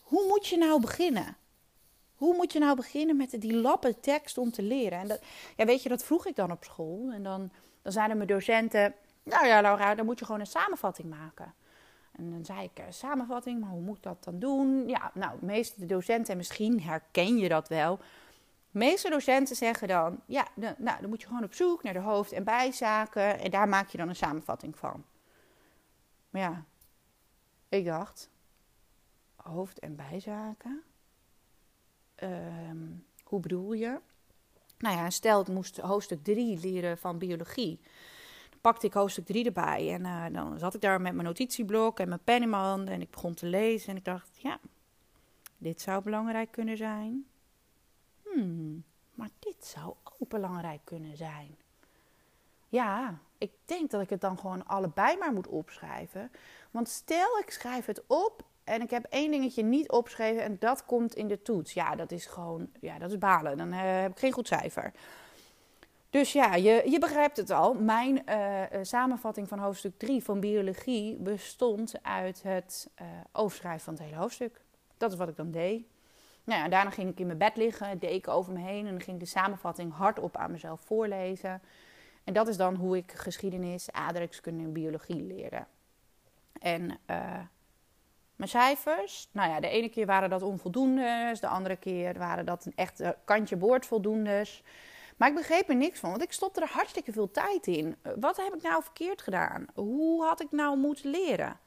Hoe 0.00 0.26
moet 0.28 0.46
je 0.46 0.56
nou 0.56 0.80
beginnen? 0.80 1.36
Hoe 2.22 2.36
moet 2.36 2.52
je 2.52 2.58
nou 2.58 2.76
beginnen 2.76 3.16
met 3.16 3.40
die 3.40 3.56
lappen 3.56 4.00
tekst 4.00 4.38
om 4.38 4.50
te 4.50 4.62
leren? 4.62 4.98
En 4.98 5.08
dat, 5.08 5.22
ja, 5.56 5.64
weet 5.64 5.82
je, 5.82 5.88
dat 5.88 6.04
vroeg 6.04 6.26
ik 6.26 6.36
dan 6.36 6.50
op 6.50 6.64
school. 6.64 7.10
En 7.12 7.22
dan, 7.22 7.50
dan 7.82 7.92
zeiden 7.92 8.16
mijn 8.16 8.28
docenten, 8.28 8.94
nou 9.22 9.46
ja 9.46 9.60
Laura, 9.60 9.94
dan 9.94 10.04
moet 10.04 10.18
je 10.18 10.24
gewoon 10.24 10.40
een 10.40 10.46
samenvatting 10.46 11.08
maken. 11.08 11.54
En 12.12 12.30
dan 12.30 12.44
zei 12.44 12.62
ik, 12.62 12.82
samenvatting, 12.88 13.60
maar 13.60 13.70
hoe 13.70 13.80
moet 13.80 13.96
ik 13.96 14.02
dat 14.02 14.24
dan 14.24 14.38
doen? 14.38 14.88
Ja, 14.88 15.10
nou, 15.14 15.38
de 15.40 15.46
meeste 15.46 15.86
docenten, 15.86 16.32
en 16.32 16.36
misschien 16.36 16.82
herken 16.82 17.36
je 17.36 17.48
dat 17.48 17.68
wel, 17.68 17.96
de 18.70 18.78
meeste 18.78 19.10
docenten 19.10 19.56
zeggen 19.56 19.88
dan, 19.88 20.20
ja, 20.26 20.46
nou, 20.54 21.00
dan 21.00 21.08
moet 21.08 21.20
je 21.20 21.26
gewoon 21.26 21.44
op 21.44 21.54
zoek 21.54 21.82
naar 21.82 21.92
de 21.92 21.98
hoofd- 22.00 22.32
en 22.32 22.44
bijzaken 22.44 23.38
en 23.38 23.50
daar 23.50 23.68
maak 23.68 23.88
je 23.88 23.98
dan 23.98 24.08
een 24.08 24.16
samenvatting 24.16 24.78
van. 24.78 25.04
Maar 26.30 26.42
ja, 26.42 26.64
ik 27.68 27.84
dacht, 27.84 28.30
hoofd- 29.36 29.78
en 29.78 29.96
bijzaken? 29.96 30.82
Um, 32.22 33.04
hoe 33.24 33.40
bedoel 33.40 33.72
je? 33.72 33.98
Nou 34.78 34.96
ja, 34.96 35.10
stel 35.10 35.40
ik 35.40 35.48
moest 35.48 35.76
hoofdstuk 35.78 36.24
3 36.24 36.60
leren 36.60 36.98
van 36.98 37.18
biologie. 37.18 37.80
Dan 38.50 38.60
pakte 38.60 38.86
ik 38.86 38.92
hoofdstuk 38.92 39.26
3 39.26 39.44
erbij 39.44 39.92
en 39.92 40.00
uh, 40.00 40.24
dan 40.32 40.58
zat 40.58 40.74
ik 40.74 40.80
daar 40.80 41.00
met 41.00 41.12
mijn 41.12 41.26
notitieblok 41.26 42.00
en 42.00 42.08
mijn 42.08 42.24
pen 42.24 42.42
in 42.42 42.50
mijn 42.50 42.62
handen 42.62 42.94
en 42.94 43.00
ik 43.00 43.10
begon 43.10 43.34
te 43.34 43.46
lezen 43.46 43.88
en 43.88 43.96
ik 43.96 44.04
dacht, 44.04 44.28
ja, 44.36 44.58
dit 45.58 45.80
zou 45.80 46.02
belangrijk 46.02 46.50
kunnen 46.50 46.76
zijn 46.76 47.26
hmm, 48.34 48.84
maar 49.14 49.30
dit 49.38 49.64
zou 49.64 49.94
ook 50.20 50.28
belangrijk 50.28 50.80
kunnen 50.84 51.16
zijn. 51.16 51.56
Ja, 52.68 53.18
ik 53.38 53.52
denk 53.64 53.90
dat 53.90 54.02
ik 54.02 54.10
het 54.10 54.20
dan 54.20 54.38
gewoon 54.38 54.66
allebei 54.66 55.16
maar 55.16 55.32
moet 55.32 55.46
opschrijven. 55.46 56.30
Want 56.70 56.88
stel 56.88 57.38
ik 57.38 57.50
schrijf 57.50 57.86
het 57.86 58.02
op 58.06 58.44
en 58.64 58.82
ik 58.82 58.90
heb 58.90 59.04
één 59.10 59.30
dingetje 59.30 59.62
niet 59.62 59.90
opgeschreven 59.90 60.42
en 60.42 60.56
dat 60.58 60.84
komt 60.84 61.14
in 61.14 61.28
de 61.28 61.42
toets. 61.42 61.72
Ja, 61.72 61.94
dat 61.94 62.12
is 62.12 62.26
gewoon, 62.26 62.68
ja, 62.80 62.98
dat 62.98 63.10
is 63.10 63.18
balen. 63.18 63.56
Dan 63.56 63.72
uh, 63.72 63.80
heb 63.80 64.10
ik 64.10 64.18
geen 64.18 64.32
goed 64.32 64.46
cijfer. 64.46 64.92
Dus 66.10 66.32
ja, 66.32 66.54
je, 66.54 66.82
je 66.86 66.98
begrijpt 66.98 67.36
het 67.36 67.50
al. 67.50 67.74
Mijn 67.74 68.22
uh, 68.28 68.62
samenvatting 68.82 69.48
van 69.48 69.58
hoofdstuk 69.58 69.98
3 69.98 70.22
van 70.22 70.40
biologie 70.40 71.16
bestond 71.16 71.94
uit 72.02 72.42
het 72.42 72.90
uh, 73.00 73.06
overschrijven 73.32 73.84
van 73.84 73.94
het 73.94 74.02
hele 74.02 74.16
hoofdstuk. 74.16 74.60
Dat 74.96 75.12
is 75.12 75.18
wat 75.18 75.28
ik 75.28 75.36
dan 75.36 75.50
deed. 75.50 75.86
Nou 76.44 76.60
ja, 76.62 76.68
daarna 76.68 76.90
ging 76.90 77.10
ik 77.10 77.20
in 77.20 77.26
mijn 77.26 77.38
bed 77.38 77.56
liggen, 77.56 78.00
ik 78.00 78.28
over 78.28 78.52
me 78.52 78.60
heen 78.60 78.86
en 78.86 78.90
dan 78.90 79.00
ging 79.00 79.18
de 79.18 79.26
samenvatting 79.26 79.92
hardop 79.92 80.36
aan 80.36 80.50
mezelf 80.50 80.80
voorlezen. 80.80 81.62
En 82.24 82.32
dat 82.32 82.48
is 82.48 82.56
dan 82.56 82.74
hoe 82.74 82.96
ik 82.96 83.12
geschiedenis, 83.12 83.90
aardrijkskunde 83.90 84.64
en 84.64 84.72
biologie 84.72 85.22
leerde. 85.22 85.64
En 86.52 86.98
mijn 88.42 88.54
cijfers, 88.54 89.28
nou 89.32 89.50
ja, 89.50 89.60
de 89.60 89.68
ene 89.68 89.88
keer 89.88 90.06
waren 90.06 90.30
dat 90.30 90.42
onvoldoendes, 90.42 91.40
de 91.40 91.46
andere 91.46 91.76
keer 91.76 92.18
waren 92.18 92.46
dat 92.46 92.64
een 92.64 92.72
echt 92.74 93.02
kantje 93.24 93.56
boord 93.56 93.86
voldoendes. 93.86 94.62
Maar 95.16 95.28
ik 95.28 95.34
begreep 95.34 95.68
er 95.68 95.76
niks 95.76 95.98
van, 95.98 96.10
want 96.10 96.22
ik 96.22 96.32
stopte 96.32 96.60
er 96.60 96.68
hartstikke 96.68 97.12
veel 97.12 97.30
tijd 97.30 97.66
in. 97.66 97.96
Wat 98.16 98.36
heb 98.36 98.54
ik 98.54 98.62
nou 98.62 98.82
verkeerd 98.82 99.22
gedaan? 99.22 99.66
Hoe 99.74 100.24
had 100.24 100.40
ik 100.40 100.50
nou 100.50 100.78
moeten 100.78 101.10
leren? 101.10 101.58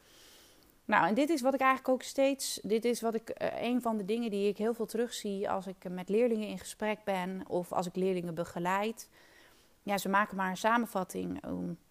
Nou, 0.85 1.07
en 1.07 1.13
dit 1.13 1.29
is 1.29 1.41
wat 1.41 1.53
ik 1.53 1.59
eigenlijk 1.59 1.89
ook 1.89 2.03
steeds, 2.03 2.59
dit 2.63 2.85
is 2.85 3.01
wat 3.01 3.15
ik, 3.15 3.41
uh, 3.41 3.61
een 3.61 3.81
van 3.81 3.97
de 3.97 4.05
dingen 4.05 4.29
die 4.29 4.47
ik 4.47 4.57
heel 4.57 4.73
veel 4.73 4.85
terugzie 4.85 5.49
als 5.49 5.67
ik 5.67 5.89
met 5.89 6.09
leerlingen 6.09 6.47
in 6.47 6.59
gesprek 6.59 7.03
ben 7.03 7.43
of 7.47 7.71
als 7.73 7.85
ik 7.85 7.95
leerlingen 7.95 8.35
begeleid. 8.35 9.09
Ja, 9.83 9.97
ze 9.97 10.09
maken 10.09 10.37
maar 10.37 10.49
een 10.49 10.57
samenvatting 10.57 11.43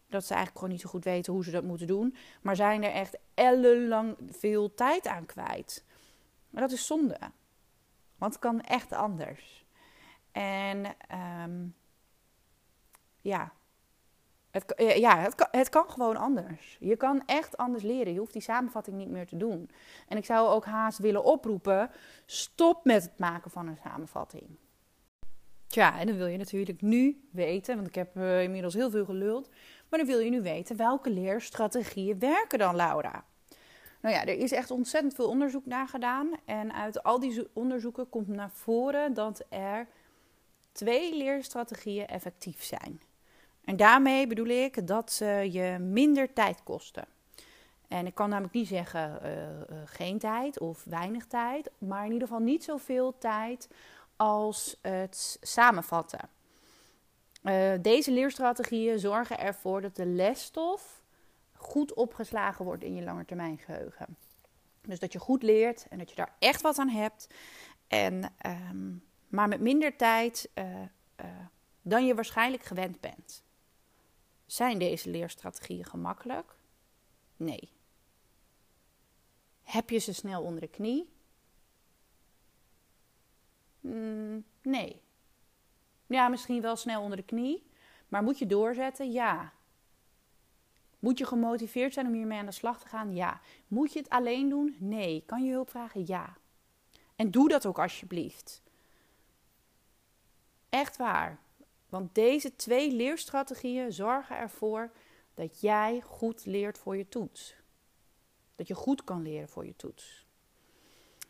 dat 0.08 0.24
ze 0.24 0.34
eigenlijk 0.34 0.58
gewoon 0.58 0.70
niet 0.70 0.80
zo 0.80 0.88
goed 0.88 1.04
weten 1.04 1.32
hoe 1.32 1.44
ze 1.44 1.50
dat 1.50 1.64
moeten 1.64 1.86
doen, 1.86 2.16
maar 2.42 2.56
zijn 2.56 2.84
er 2.84 2.92
echt 2.92 3.18
ellenlang 3.34 4.16
veel 4.30 4.74
tijd 4.74 5.06
aan 5.06 5.26
kwijt. 5.26 5.84
Maar 6.50 6.62
dat 6.62 6.72
is 6.72 6.86
zonde, 6.86 7.18
want 8.16 8.32
het 8.32 8.42
kan 8.42 8.60
echt 8.60 8.92
anders. 8.92 9.64
En 10.32 10.86
um, 11.44 11.74
ja, 13.20 13.52
het, 14.54 14.74
eh, 14.74 14.96
ja, 14.96 15.18
het 15.18 15.34
kan, 15.34 15.48
het 15.50 15.68
kan 15.68 15.90
gewoon 15.90 16.16
anders. 16.16 16.76
Je 16.80 16.96
kan 16.96 17.22
echt 17.26 17.56
anders 17.56 17.82
leren. 17.82 18.12
Je 18.12 18.18
hoeft 18.18 18.32
die 18.32 18.42
samenvatting 18.42 18.96
niet 18.96 19.10
meer 19.10 19.26
te 19.26 19.36
doen. 19.36 19.70
En 20.08 20.16
ik 20.16 20.24
zou 20.24 20.48
ook 20.48 20.64
haast 20.64 20.98
willen 20.98 21.24
oproepen: 21.24 21.90
stop 22.26 22.84
met 22.84 23.02
het 23.02 23.18
maken 23.18 23.50
van 23.50 23.66
een 23.66 23.78
samenvatting. 23.82 24.58
Tja, 25.66 25.98
en 25.98 26.06
dan 26.06 26.16
wil 26.16 26.26
je 26.26 26.38
natuurlijk 26.38 26.82
nu 26.82 27.28
weten, 27.30 27.74
want 27.74 27.86
ik 27.86 27.94
heb 27.94 28.16
uh, 28.16 28.42
inmiddels 28.42 28.74
heel 28.74 28.90
veel 28.90 29.04
geluld, 29.04 29.50
dan 29.98 30.06
wil 30.06 30.18
je 30.18 30.30
nu 30.30 30.42
weten 30.42 30.76
welke 30.76 31.10
leerstrategieën 31.10 32.18
werken 32.18 32.58
dan, 32.58 32.76
Laura? 32.76 33.24
Nou 34.00 34.14
ja, 34.14 34.20
er 34.20 34.38
is 34.38 34.52
echt 34.52 34.70
ontzettend 34.70 35.14
veel 35.14 35.28
onderzoek 35.28 35.66
naar 35.66 35.88
gedaan. 35.88 36.30
En 36.44 36.72
uit 36.72 37.02
al 37.02 37.20
die 37.20 37.48
onderzoeken 37.52 38.08
komt 38.08 38.28
naar 38.28 38.50
voren 38.50 39.14
dat 39.14 39.44
er 39.48 39.86
twee 40.72 41.16
leerstrategieën 41.16 42.06
effectief 42.06 42.62
zijn. 42.62 43.00
En 43.64 43.76
daarmee 43.76 44.26
bedoel 44.26 44.46
ik 44.46 44.86
dat 44.86 45.12
ze 45.12 45.48
je 45.52 45.78
minder 45.78 46.32
tijd 46.32 46.62
kosten. 46.62 47.04
En 47.88 48.06
ik 48.06 48.14
kan 48.14 48.28
namelijk 48.28 48.54
niet 48.54 48.68
zeggen 48.68 49.18
uh, 49.22 49.32
uh, 49.32 49.82
geen 49.84 50.18
tijd 50.18 50.58
of 50.58 50.84
weinig 50.84 51.26
tijd, 51.26 51.70
maar 51.78 52.04
in 52.04 52.12
ieder 52.12 52.28
geval 52.28 52.42
niet 52.42 52.64
zoveel 52.64 53.18
tijd 53.18 53.68
als 54.16 54.78
het 54.82 55.38
samenvatten. 55.40 56.28
Uh, 57.44 57.72
deze 57.80 58.10
leerstrategieën 58.10 58.98
zorgen 58.98 59.38
ervoor 59.38 59.80
dat 59.80 59.96
de 59.96 60.06
lesstof 60.06 61.02
goed 61.52 61.94
opgeslagen 61.94 62.64
wordt 62.64 62.82
in 62.82 62.94
je 62.94 63.02
langetermijngeheugen. 63.02 64.16
Dus 64.80 64.98
dat 64.98 65.12
je 65.12 65.18
goed 65.18 65.42
leert 65.42 65.86
en 65.88 65.98
dat 65.98 66.10
je 66.10 66.16
daar 66.16 66.34
echt 66.38 66.60
wat 66.60 66.78
aan 66.78 66.88
hebt. 66.88 67.26
En, 67.86 68.34
um, 68.46 69.04
maar 69.28 69.48
met 69.48 69.60
minder 69.60 69.96
tijd 69.96 70.50
dan 71.82 72.06
je 72.06 72.14
waarschijnlijk 72.14 72.62
gewend 72.62 73.00
bent. 73.00 73.42
Zijn 74.46 74.78
deze 74.78 75.10
leerstrategieën 75.10 75.84
gemakkelijk? 75.84 76.56
Nee. 77.36 77.72
Heb 79.62 79.90
je 79.90 79.98
ze 79.98 80.14
snel 80.14 80.42
onder 80.42 80.60
de 80.60 80.68
knie? 80.68 81.12
Mm, 83.80 84.44
nee. 84.62 85.02
Ja, 86.06 86.28
misschien 86.28 86.60
wel 86.60 86.76
snel 86.76 87.02
onder 87.02 87.16
de 87.16 87.24
knie, 87.24 87.66
maar 88.08 88.22
moet 88.22 88.38
je 88.38 88.46
doorzetten? 88.46 89.12
Ja. 89.12 89.52
Moet 90.98 91.18
je 91.18 91.26
gemotiveerd 91.26 91.94
zijn 91.94 92.06
om 92.06 92.12
hiermee 92.12 92.38
aan 92.38 92.46
de 92.46 92.52
slag 92.52 92.80
te 92.80 92.88
gaan? 92.88 93.14
Ja. 93.14 93.40
Moet 93.68 93.92
je 93.92 93.98
het 93.98 94.08
alleen 94.08 94.48
doen? 94.48 94.76
Nee. 94.78 95.22
Kan 95.26 95.44
je 95.44 95.52
hulp 95.52 95.70
vragen? 95.70 96.06
Ja. 96.06 96.36
En 97.16 97.30
doe 97.30 97.48
dat 97.48 97.66
ook 97.66 97.78
alsjeblieft. 97.78 98.62
Echt 100.68 100.96
waar. 100.96 101.38
Want 101.88 102.14
deze 102.14 102.56
twee 102.56 102.92
leerstrategieën 102.92 103.92
zorgen 103.92 104.36
ervoor 104.36 104.92
dat 105.34 105.60
jij 105.60 106.00
goed 106.00 106.46
leert 106.46 106.78
voor 106.78 106.96
je 106.96 107.08
toets. 107.08 107.54
Dat 108.54 108.68
je 108.68 108.74
goed 108.74 109.04
kan 109.04 109.22
leren 109.22 109.48
voor 109.48 109.66
je 109.66 109.76
toets. 109.76 110.26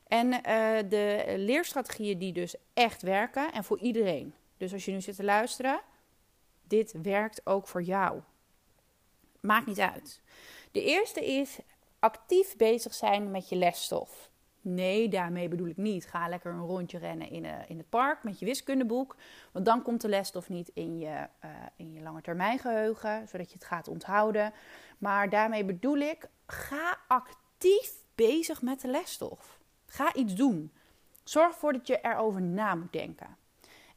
En 0.09 0.27
uh, 0.27 0.41
de 0.89 1.35
leerstrategieën 1.37 2.19
die 2.19 2.33
dus 2.33 2.57
echt 2.75 3.03
werken 3.03 3.53
en 3.53 3.65
voor 3.65 3.79
iedereen. 3.79 4.35
Dus 4.65 4.73
als 4.73 4.85
je 4.85 4.93
nu 4.93 5.01
zit 5.01 5.17
te 5.17 5.25
luisteren, 5.25 5.81
dit 6.63 6.95
werkt 7.03 7.47
ook 7.47 7.69
voor 7.69 7.83
jou. 7.83 8.21
Maakt 9.41 9.67
niet 9.67 9.81
uit. 9.81 10.21
De 10.73 10.83
eerste 10.83 11.27
is 11.27 11.59
actief 11.99 12.57
bezig 12.57 12.95
zijn 12.95 13.31
met 13.31 13.49
je 13.49 13.57
lesstof. 13.57 14.31
Nee, 14.61 15.09
daarmee 15.09 15.49
bedoel 15.49 15.67
ik 15.67 15.77
niet. 15.77 16.07
Ga 16.07 16.29
lekker 16.29 16.53
een 16.53 16.67
rondje 16.67 16.99
rennen 16.99 17.31
in, 17.31 17.45
uh, 17.45 17.53
in 17.69 17.79
het 17.79 17.89
park 17.89 18.23
met 18.23 18.39
je 18.39 18.45
wiskundeboek. 18.45 19.17
Want 19.53 19.65
dan 19.65 19.83
komt 19.83 20.01
de 20.01 20.09
lesstof 20.09 20.49
niet 20.49 20.69
in 20.69 20.99
je, 20.99 21.29
uh, 21.45 21.51
in 21.77 21.93
je 21.93 22.01
zodat 23.27 23.49
je 23.49 23.55
het 23.55 23.65
gaat 23.65 23.89
onthouden. 23.89 24.53
Maar 24.99 25.29
daarmee 25.31 25.65
bedoel 25.65 25.99
ik, 25.99 26.29
ga 26.47 26.99
actief 27.09 27.93
bezig 28.15 28.63
met 28.63 28.81
de 28.81 28.89
lesstof. 28.89 29.59
Ga 29.87 30.15
iets 30.15 30.35
doen. 30.35 30.73
Zorg 31.25 31.53
ervoor 31.53 31.73
dat 31.73 31.87
je 31.87 31.99
erover 32.03 32.43
na 32.43 32.75
moet 32.75 32.93
denken. 32.93 33.43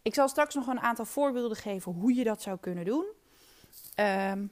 Ik 0.08 0.14
zal 0.14 0.28
straks 0.28 0.56
nog 0.56 0.68
een 0.68 0.80
aantal 0.80 1.06
voorbeelden 1.06 1.58
geven 1.58 1.92
hoe 1.92 2.14
je 2.14 2.24
dat 2.24 2.42
zou 2.42 2.58
kunnen 2.60 2.86
doen. 2.86 3.06
Um, 3.96 4.52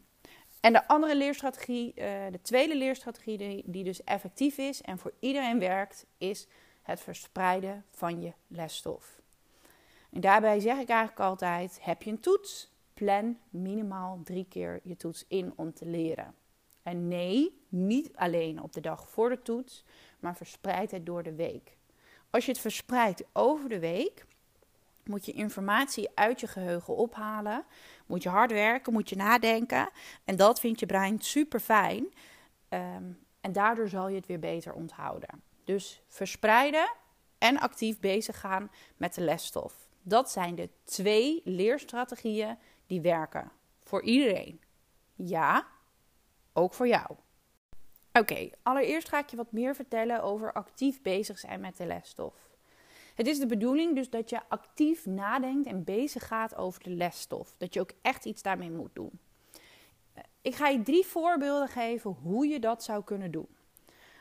en 0.60 0.74
de 0.74 0.88
andere 0.88 1.16
leerstrategie, 1.16 1.88
uh, 1.88 2.04
de 2.32 2.42
tweede 2.42 2.76
leerstrategie 2.76 3.38
die, 3.38 3.64
die, 3.66 3.84
dus 3.84 4.04
effectief 4.04 4.58
is 4.58 4.82
en 4.82 4.98
voor 4.98 5.14
iedereen 5.20 5.60
werkt, 5.60 6.06
is 6.18 6.48
het 6.82 7.00
verspreiden 7.00 7.86
van 7.92 8.22
je 8.22 8.34
lesstof. 8.48 9.22
En 10.12 10.22
daarbij 10.22 10.60
zeg 10.60 10.80
ik 10.80 10.90
eigenlijk 10.90 11.20
altijd: 11.20 11.78
heb 11.82 12.02
je 12.02 12.12
een 12.12 12.20
toets? 12.20 12.72
Plan 12.94 13.38
minimaal 13.50 14.20
drie 14.24 14.46
keer 14.50 14.80
je 14.84 14.96
toets 14.96 15.26
in 15.28 15.54
om 15.56 15.74
te 15.74 15.86
leren. 15.86 16.36
En 16.84 17.08
nee, 17.08 17.62
niet 17.70 18.16
alleen 18.16 18.62
op 18.62 18.74
de 18.74 18.82
dag 18.82 19.10
voor 19.10 19.30
de 19.30 19.42
toets, 19.42 19.84
maar 20.20 20.36
verspreid 20.36 20.92
het 20.92 21.06
door 21.06 21.24
de 21.24 21.36
week. 21.36 21.78
Als 22.30 22.46
je 22.46 22.52
het 22.52 22.62
verspreidt 22.62 23.24
over 23.34 23.70
de 23.70 23.80
week, 23.80 24.26
moet 25.08 25.26
je 25.26 25.32
informatie 25.32 26.10
uit 26.16 26.40
je 26.40 26.48
geheugen 26.48 26.96
ophalen. 26.96 27.66
Moet 28.06 28.24
je 28.24 28.30
hard 28.30 28.52
werken, 28.52 28.94
moet 28.94 29.10
je 29.10 29.16
nadenken. 29.16 29.90
En 30.26 30.36
dat 30.36 30.60
vindt 30.60 30.80
je 30.80 30.86
brein 30.86 31.22
super 31.22 31.60
fijn. 31.60 32.14
Um, 32.70 33.20
en 33.42 33.52
daardoor 33.52 33.88
zal 33.88 34.08
je 34.08 34.16
het 34.16 34.26
weer 34.26 34.40
beter 34.40 34.74
onthouden. 34.74 35.44
Dus 35.64 36.02
verspreiden 36.08 36.92
en 37.38 37.60
actief 37.60 38.00
bezig 38.00 38.40
gaan 38.40 38.72
met 38.98 39.14
de 39.14 39.22
lesstof. 39.22 39.90
Dat 40.02 40.32
zijn 40.32 40.56
de 40.56 40.70
twee 40.84 41.42
leerstrategieën 41.44 42.58
die 42.88 43.02
werken. 43.02 43.52
Voor 43.84 44.04
iedereen. 44.04 44.62
Ja, 45.16 45.68
ook 46.54 46.74
voor 46.74 46.88
jou. 46.88 47.16
Oké, 48.14 48.50
allereerst 48.64 49.10
ga 49.10 49.20
ik 49.20 49.30
je 49.30 49.36
wat 49.36 49.52
meer 49.52 49.76
vertellen 49.76 50.24
over 50.24 50.54
actief 50.54 51.02
bezig 51.02 51.40
zijn 51.40 51.60
met 51.60 51.78
de 51.78 51.86
lesstof. 51.86 52.55
Het 53.16 53.28
is 53.28 53.40
de 53.40 53.46
bedoeling 53.46 53.96
dus 53.96 54.10
dat 54.10 54.30
je 54.30 54.40
actief 54.48 55.06
nadenkt 55.06 55.68
en 55.68 55.84
bezig 55.84 56.28
gaat 56.28 56.56
over 56.56 56.84
de 56.84 56.90
lesstof. 56.90 57.56
Dat 57.58 57.74
je 57.74 57.80
ook 57.80 57.92
echt 58.02 58.26
iets 58.26 58.42
daarmee 58.42 58.72
moet 58.72 58.96
doen. 58.96 59.20
Ik 60.42 60.56
ga 60.56 60.68
je 60.68 60.82
drie 60.82 61.06
voorbeelden 61.06 61.68
geven 61.68 62.12
hoe 62.12 62.48
je 62.48 62.60
dat 62.60 62.84
zou 62.84 63.04
kunnen 63.04 63.32
doen. 63.32 63.48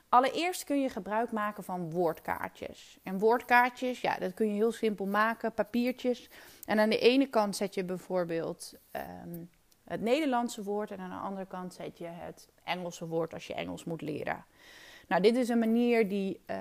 Allereerst 0.09 0.65
kun 0.65 0.81
je 0.81 0.89
gebruik 0.89 1.33
maken 1.33 1.65
van 1.65 1.91
woordkaartjes. 1.91 2.99
En 3.03 3.19
woordkaartjes, 3.19 4.01
ja, 4.01 4.17
dat 4.17 4.35
kun 4.35 4.47
je 4.47 4.53
heel 4.53 4.73
simpel 4.73 5.07
maken, 5.07 5.55
papiertjes. 5.55 6.31
En 6.65 6.79
aan 6.79 6.89
de 6.89 6.99
ene 6.99 7.27
kant 7.27 7.57
zet 7.57 7.75
je 7.75 7.85
bijvoorbeeld 7.85 8.75
um, 8.93 9.51
het 9.85 10.01
Nederlandse 10.01 10.63
woord 10.63 10.91
en 10.91 10.99
aan 10.99 11.11
de 11.11 11.27
andere 11.27 11.47
kant 11.47 11.75
zet 11.75 11.99
je 11.99 12.07
het 12.07 12.49
Engelse 12.65 13.07
woord 13.07 13.35
als 13.35 13.47
je 13.47 13.55
Engels 13.55 13.85
moet 13.85 14.03
leren. 14.03 14.45
Nou, 15.09 15.23
dit 15.23 15.37
is 15.37 15.49
een 15.49 15.59
manier 15.59 16.09
die 16.09 16.41
uh, 16.47 16.57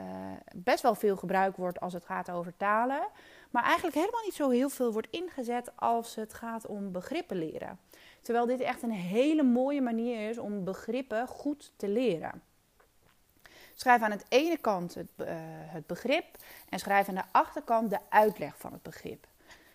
best 0.56 0.82
wel 0.82 0.96
veel 0.96 1.16
gebruikt 1.16 1.58
wordt 1.58 1.80
als 1.80 1.94
het 1.94 2.06
gaat 2.06 2.32
over 2.32 2.58
talen. 2.58 3.08
Maar 3.50 3.64
eigenlijk 3.64 3.96
helemaal 3.96 4.24
niet 4.24 4.34
zo 4.34 4.50
heel 4.50 4.70
veel 4.70 4.92
wordt 4.92 5.08
ingezet 5.12 5.72
als 5.76 6.16
het 6.16 6.34
gaat 6.34 6.66
om 6.66 6.92
begrippen 6.92 7.38
leren. 7.38 7.80
Terwijl 8.22 8.46
dit 8.46 8.60
echt 8.60 8.82
een 8.82 8.92
hele 8.92 9.44
mooie 9.44 9.82
manier 9.82 10.30
is 10.30 10.38
om 10.38 10.64
begrippen 10.64 11.28
goed 11.28 11.72
te 11.76 11.88
leren. 11.88 12.42
Schrijf 13.76 14.02
aan 14.02 14.12
de 14.12 14.24
ene 14.30 14.58
kant 14.58 14.94
het, 14.94 15.10
uh, 15.18 15.28
het 15.48 15.88
begrip 15.88 16.26
en 16.70 16.80
schrijf 16.80 17.08
aan 17.08 17.16
de 17.16 17.24
achterkant 17.32 17.90
de 17.90 18.00
uitleg 18.10 18.58
van 18.58 18.72
het 18.72 18.82
begrip. 18.82 19.28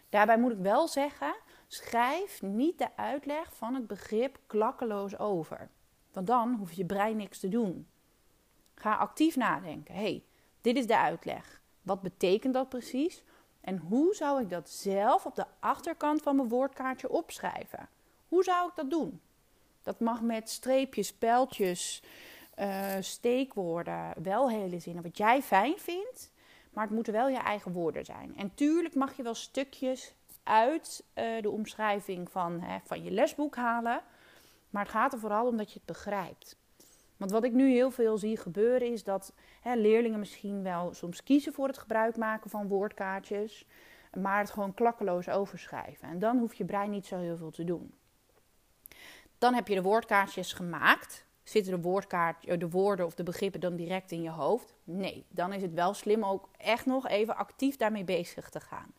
Daarbij 0.09 0.39
moet 0.39 0.53
ik 0.53 0.59
wel 0.59 0.89
zeggen, 0.89 1.35
schrijf 1.67 2.43
niet 2.43 2.79
de 2.79 2.97
uitleg 2.97 3.57
van 3.57 3.75
het 3.75 3.87
begrip 3.87 4.39
klakkeloos 4.47 5.19
over. 5.19 5.69
Want 6.13 6.27
dan 6.27 6.55
hoeft 6.55 6.77
je 6.77 6.85
brein 6.85 7.17
niks 7.17 7.39
te 7.39 7.49
doen. 7.49 7.87
Ga 8.81 8.95
actief 8.95 9.37
nadenken. 9.37 9.95
hey, 9.95 10.25
dit 10.61 10.77
is 10.77 10.87
de 10.87 10.97
uitleg. 10.97 11.61
Wat 11.83 12.03
betekent 12.03 12.55
dat 12.55 12.69
precies? 12.69 13.23
En 13.61 13.79
hoe 13.79 14.15
zou 14.15 14.43
ik 14.43 14.51
dat 14.51 14.71
zelf 14.71 15.27
op 15.27 15.35
de 15.35 15.45
achterkant 15.61 16.23
van 16.23 16.37
mijn 16.37 16.49
woordkaartje 16.49 17.11
opschrijven? 17.11 17.89
Hoe 18.29 18.45
zou 18.45 18.69
ik 18.69 18.75
dat 18.75 18.91
doen? 18.91 19.21
Dat 19.83 20.01
mag 20.01 20.23
met 20.23 20.51
streepjes, 20.51 21.13
pijltjes, 21.13 22.03
uh, 22.59 22.95
steekwoorden, 23.01 24.13
wel 24.23 24.51
hele 24.51 24.79
zinnen, 24.79 25.03
wat 25.03 25.17
jij 25.17 25.43
fijn 25.43 25.79
vindt. 25.79 26.31
Maar 26.73 26.85
het 26.85 26.95
moeten 26.95 27.13
wel 27.13 27.29
je 27.29 27.39
eigen 27.39 27.73
woorden 27.73 28.05
zijn. 28.05 28.37
En 28.37 28.55
tuurlijk 28.55 28.95
mag 28.95 29.17
je 29.17 29.23
wel 29.23 29.35
stukjes 29.35 30.15
uit 30.43 31.05
uh, 31.15 31.43
de 31.43 31.51
omschrijving 31.51 32.31
van, 32.31 32.61
hè, 32.61 32.79
van 32.85 33.03
je 33.03 33.11
lesboek 33.11 33.57
halen. 33.57 34.03
Maar 34.71 34.83
het 34.83 34.93
gaat 34.93 35.13
er 35.13 35.19
vooral 35.19 35.47
om 35.47 35.57
dat 35.57 35.69
je 35.69 35.79
het 35.79 35.87
begrijpt. 35.87 36.57
Want 37.19 37.31
wat 37.31 37.45
ik 37.45 37.53
nu 37.53 37.71
heel 37.71 37.91
veel 37.91 38.19
zie 38.19 38.37
gebeuren 38.37 38.93
is 38.93 39.05
dat 39.05 39.33
hè, 39.61 39.75
leerlingen 39.75 40.19
misschien 40.19 40.63
wel 40.63 40.95
soms 40.95 41.23
kiezen 41.23 41.53
voor 41.53 41.67
het 41.67 41.79
gebruik 41.79 42.17
maken 42.17 42.51
van 42.51 42.69
woordkaartjes, 42.69 43.67
maar 44.21 44.39
het 44.39 44.51
gewoon 44.51 44.75
klakkeloos 44.75 45.29
overschrijven. 45.29 46.09
En 46.09 46.19
dan 46.19 46.39
hoeft 46.39 46.57
je 46.57 46.65
brein 46.65 46.91
niet 46.91 47.07
zo 47.07 47.19
heel 47.19 47.37
veel 47.37 47.51
te 47.51 47.65
doen. 47.65 47.95
Dan 49.39 49.55
heb 49.55 49.69
je 49.69 49.75
de 49.75 49.83
woordkaartjes 49.83 50.53
gemaakt. 50.53 51.27
Zitten 51.43 51.73
de, 51.73 51.81
woordkaart, 51.81 52.45
eh, 52.45 52.59
de 52.59 52.69
woorden 52.69 53.07
of 53.07 53.15
de 53.15 53.23
begrippen 53.23 53.61
dan 53.61 53.77
direct 53.77 54.11
in 54.11 54.23
je 54.23 54.31
hoofd? 54.31 54.75
Nee, 54.85 55.25
dan 55.29 55.53
is 55.53 55.63
het 55.63 55.75
wel 55.75 55.95
slim 55.95 56.25
ook 56.25 56.49
echt 56.57 56.87
nog 56.87 57.09
even 57.09 57.37
actief 57.37 57.77
daarmee 57.77 58.05
bezig 58.05 58.49
te 58.49 58.61
gaan. 58.61 58.93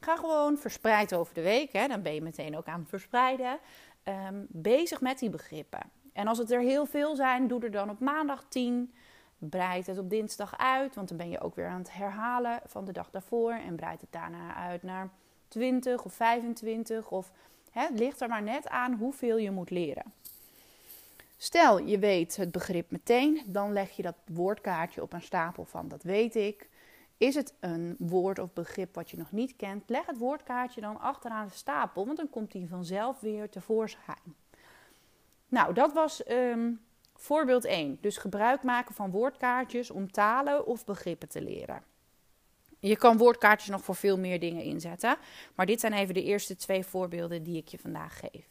Ga 0.00 0.16
gewoon 0.16 0.58
verspreid 0.58 1.14
over 1.14 1.34
de 1.34 1.42
week, 1.42 1.72
hè, 1.72 1.86
dan 1.86 2.02
ben 2.02 2.14
je 2.14 2.22
meteen 2.22 2.56
ook 2.56 2.66
aan 2.66 2.80
het 2.80 2.88
verspreiden, 2.88 3.58
um, 4.04 4.46
bezig 4.48 5.00
met 5.00 5.18
die 5.18 5.30
begrippen. 5.30 5.90
En 6.14 6.26
als 6.26 6.38
het 6.38 6.50
er 6.50 6.60
heel 6.60 6.86
veel 6.86 7.16
zijn, 7.16 7.48
doe 7.48 7.60
er 7.60 7.70
dan 7.70 7.90
op 7.90 7.98
maandag 7.98 8.44
10. 8.48 8.94
Breid 9.38 9.86
het 9.86 9.98
op 9.98 10.10
dinsdag 10.10 10.58
uit, 10.58 10.94
want 10.94 11.08
dan 11.08 11.16
ben 11.16 11.30
je 11.30 11.40
ook 11.40 11.54
weer 11.54 11.66
aan 11.66 11.78
het 11.78 11.92
herhalen 11.92 12.60
van 12.66 12.84
de 12.84 12.92
dag 12.92 13.10
daarvoor. 13.10 13.52
En 13.52 13.76
breid 13.76 14.00
het 14.00 14.12
daarna 14.12 14.54
uit 14.54 14.82
naar 14.82 15.10
20 15.48 16.04
of 16.04 16.12
25. 16.12 17.10
Of 17.10 17.32
hè, 17.70 17.82
het 17.82 17.98
ligt 17.98 18.20
er 18.20 18.28
maar 18.28 18.42
net 18.42 18.68
aan 18.68 18.94
hoeveel 18.94 19.36
je 19.36 19.50
moet 19.50 19.70
leren. 19.70 20.12
Stel 21.36 21.78
je 21.78 21.98
weet 21.98 22.36
het 22.36 22.52
begrip 22.52 22.90
meteen, 22.90 23.42
dan 23.46 23.72
leg 23.72 23.90
je 23.90 24.02
dat 24.02 24.14
woordkaartje 24.24 25.02
op 25.02 25.12
een 25.12 25.22
stapel 25.22 25.64
van 25.64 25.88
dat 25.88 26.02
weet 26.02 26.34
ik. 26.34 26.68
Is 27.16 27.34
het 27.34 27.54
een 27.60 27.96
woord 27.98 28.38
of 28.38 28.52
begrip 28.52 28.94
wat 28.94 29.10
je 29.10 29.16
nog 29.16 29.32
niet 29.32 29.56
kent, 29.56 29.88
leg 29.88 30.06
het 30.06 30.18
woordkaartje 30.18 30.80
dan 30.80 31.00
achteraan 31.00 31.46
de 31.46 31.54
stapel, 31.54 32.06
want 32.06 32.16
dan 32.16 32.30
komt 32.30 32.52
die 32.52 32.68
vanzelf 32.68 33.20
weer 33.20 33.50
tevoorschijn. 33.50 34.43
Nou, 35.48 35.74
dat 35.74 35.92
was 35.92 36.30
um, 36.30 36.80
voorbeeld 37.14 37.64
1. 37.64 37.98
Dus 38.00 38.16
gebruik 38.16 38.62
maken 38.62 38.94
van 38.94 39.10
woordkaartjes 39.10 39.90
om 39.90 40.12
talen 40.12 40.66
of 40.66 40.84
begrippen 40.84 41.28
te 41.28 41.42
leren. 41.42 41.82
Je 42.78 42.96
kan 42.96 43.16
woordkaartjes 43.16 43.70
nog 43.70 43.84
voor 43.84 43.94
veel 43.94 44.18
meer 44.18 44.40
dingen 44.40 44.62
inzetten, 44.62 45.16
maar 45.54 45.66
dit 45.66 45.80
zijn 45.80 45.92
even 45.92 46.14
de 46.14 46.22
eerste 46.22 46.56
twee 46.56 46.84
voorbeelden 46.84 47.42
die 47.42 47.56
ik 47.56 47.68
je 47.68 47.78
vandaag 47.78 48.18
geef. 48.18 48.46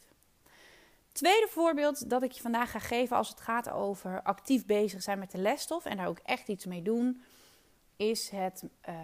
Tweede 1.12 1.48
voorbeeld 1.50 2.10
dat 2.10 2.22
ik 2.22 2.32
je 2.32 2.40
vandaag 2.40 2.70
ga 2.70 2.78
geven 2.78 3.16
als 3.16 3.28
het 3.28 3.40
gaat 3.40 3.70
over 3.70 4.22
actief 4.22 4.66
bezig 4.66 5.02
zijn 5.02 5.18
met 5.18 5.30
de 5.30 5.38
lesstof 5.38 5.84
en 5.84 5.96
daar 5.96 6.06
ook 6.06 6.18
echt 6.18 6.48
iets 6.48 6.64
mee 6.64 6.82
doen, 6.82 7.22
is 7.96 8.28
het 8.28 8.64
uh, 8.88 8.94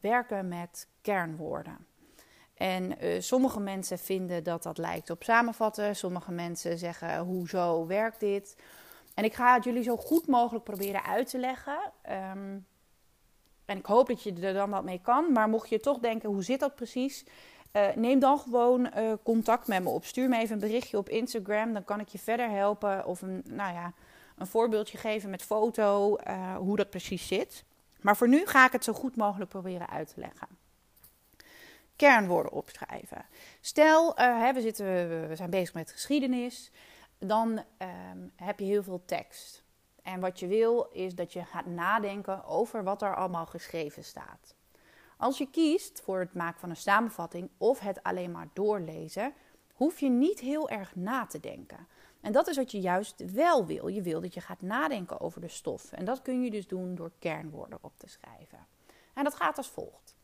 werken 0.00 0.48
met 0.48 0.88
kernwoorden. 1.02 1.86
En 2.60 3.04
uh, 3.04 3.20
sommige 3.20 3.60
mensen 3.60 3.98
vinden 3.98 4.44
dat 4.44 4.62
dat 4.62 4.78
lijkt 4.78 5.10
op 5.10 5.22
samenvatten. 5.22 5.96
Sommige 5.96 6.32
mensen 6.32 6.78
zeggen: 6.78 7.18
hoezo 7.18 7.86
werkt 7.86 8.20
dit? 8.20 8.56
En 9.14 9.24
ik 9.24 9.34
ga 9.34 9.54
het 9.54 9.64
jullie 9.64 9.82
zo 9.82 9.96
goed 9.96 10.26
mogelijk 10.26 10.64
proberen 10.64 11.04
uit 11.04 11.30
te 11.30 11.38
leggen. 11.38 11.78
Um, 12.10 12.66
en 13.64 13.76
ik 13.76 13.86
hoop 13.86 14.06
dat 14.06 14.22
je 14.22 14.32
er 14.32 14.54
dan 14.54 14.70
wat 14.70 14.84
mee 14.84 15.00
kan. 15.02 15.32
Maar 15.32 15.48
mocht 15.48 15.68
je 15.68 15.80
toch 15.80 15.98
denken: 15.98 16.28
hoe 16.28 16.42
zit 16.42 16.60
dat 16.60 16.74
precies? 16.74 17.24
Uh, 17.72 17.94
neem 17.94 18.18
dan 18.18 18.38
gewoon 18.38 18.90
uh, 18.96 19.12
contact 19.22 19.66
met 19.66 19.82
me 19.82 19.88
op. 19.88 20.04
Stuur 20.04 20.28
me 20.28 20.38
even 20.38 20.54
een 20.54 20.60
berichtje 20.68 20.98
op 20.98 21.08
Instagram. 21.08 21.72
Dan 21.72 21.84
kan 21.84 22.00
ik 22.00 22.08
je 22.08 22.18
verder 22.18 22.50
helpen. 22.50 23.06
Of 23.06 23.22
een, 23.22 23.42
nou 23.44 23.74
ja, 23.74 23.92
een 24.36 24.46
voorbeeldje 24.46 24.98
geven 24.98 25.30
met 25.30 25.42
foto. 25.42 26.18
hoe 26.58 26.76
dat 26.76 26.90
precies 26.90 27.26
zit. 27.26 27.64
Maar 28.00 28.16
voor 28.16 28.28
nu 28.28 28.46
ga 28.46 28.66
ik 28.66 28.72
het 28.72 28.84
zo 28.84 28.92
goed 28.92 29.16
mogelijk 29.16 29.50
proberen 29.50 29.88
uit 29.88 30.14
te 30.14 30.20
leggen 30.20 30.48
kernwoorden 32.00 32.52
opschrijven. 32.52 33.26
Stel, 33.60 34.20
uh, 34.20 34.50
we, 34.50 34.60
zitten, 34.60 34.86
we 35.28 35.36
zijn 35.36 35.50
bezig 35.50 35.74
met 35.74 35.90
geschiedenis, 35.90 36.70
dan 37.18 37.62
ehm, 37.76 38.18
heb 38.36 38.58
je 38.58 38.64
heel 38.64 38.82
veel 38.82 39.02
tekst. 39.04 39.64
En 40.02 40.20
wat 40.20 40.40
je 40.40 40.46
wil 40.46 40.88
is 40.92 41.14
dat 41.14 41.32
je 41.32 41.44
gaat 41.44 41.66
nadenken 41.66 42.44
over 42.44 42.84
wat 42.84 43.02
er 43.02 43.16
allemaal 43.16 43.46
geschreven 43.46 44.04
staat. 44.04 44.54
Als 45.16 45.38
je 45.38 45.50
kiest 45.50 46.00
voor 46.00 46.18
het 46.18 46.34
maken 46.34 46.60
van 46.60 46.70
een 46.70 46.76
samenvatting 46.76 47.50
of 47.58 47.80
het 47.80 48.02
alleen 48.02 48.30
maar 48.30 48.48
doorlezen, 48.52 49.32
hoef 49.74 50.00
je 50.00 50.08
niet 50.08 50.40
heel 50.40 50.68
erg 50.68 50.96
na 50.96 51.26
te 51.26 51.40
denken. 51.40 51.86
En 52.20 52.32
dat 52.32 52.48
is 52.48 52.56
wat 52.56 52.70
je 52.70 52.80
juist 52.80 53.32
wel 53.32 53.66
wil. 53.66 53.88
Je 53.88 54.02
wil 54.02 54.20
dat 54.20 54.34
je 54.34 54.40
gaat 54.40 54.62
nadenken 54.62 55.20
over 55.20 55.40
de 55.40 55.48
stof. 55.48 55.92
En 55.92 56.04
dat 56.04 56.22
kun 56.22 56.42
je 56.42 56.50
dus 56.50 56.66
doen 56.66 56.94
door 56.94 57.12
kernwoorden 57.18 57.78
op 57.80 57.92
te 57.96 58.08
schrijven. 58.08 58.66
En 59.14 59.24
dat 59.24 59.34
gaat 59.34 59.56
als 59.56 59.68
volgt. 59.68 60.18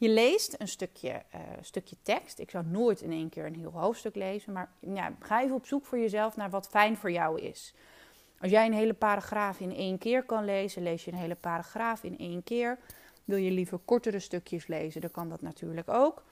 Je 0.00 0.08
leest 0.08 0.54
een 0.58 0.68
stukje, 0.68 1.22
uh, 1.34 1.40
stukje 1.60 1.96
tekst. 2.02 2.38
Ik 2.38 2.50
zou 2.50 2.66
nooit 2.66 3.00
in 3.00 3.12
één 3.12 3.28
keer 3.28 3.46
een 3.46 3.54
heel 3.54 3.70
hoofdstuk 3.70 4.14
lezen. 4.14 4.52
Maar 4.52 4.72
ja, 4.80 5.16
ga 5.20 5.42
even 5.42 5.54
op 5.54 5.66
zoek 5.66 5.86
voor 5.86 5.98
jezelf 5.98 6.36
naar 6.36 6.50
wat 6.50 6.68
fijn 6.68 6.96
voor 6.96 7.10
jou 7.10 7.40
is. 7.40 7.74
Als 8.40 8.50
jij 8.50 8.66
een 8.66 8.72
hele 8.72 8.94
paragraaf 8.94 9.60
in 9.60 9.74
één 9.74 9.98
keer 9.98 10.22
kan 10.22 10.44
lezen, 10.44 10.82
lees 10.82 11.04
je 11.04 11.12
een 11.12 11.18
hele 11.18 11.34
paragraaf 11.34 12.02
in 12.02 12.18
één 12.18 12.42
keer. 12.42 12.78
Wil 13.24 13.36
je 13.36 13.50
liever 13.50 13.78
kortere 13.78 14.18
stukjes 14.18 14.66
lezen, 14.66 15.00
dan 15.00 15.10
kan 15.10 15.28
dat 15.28 15.40
natuurlijk 15.40 15.88
ook. 15.88 16.24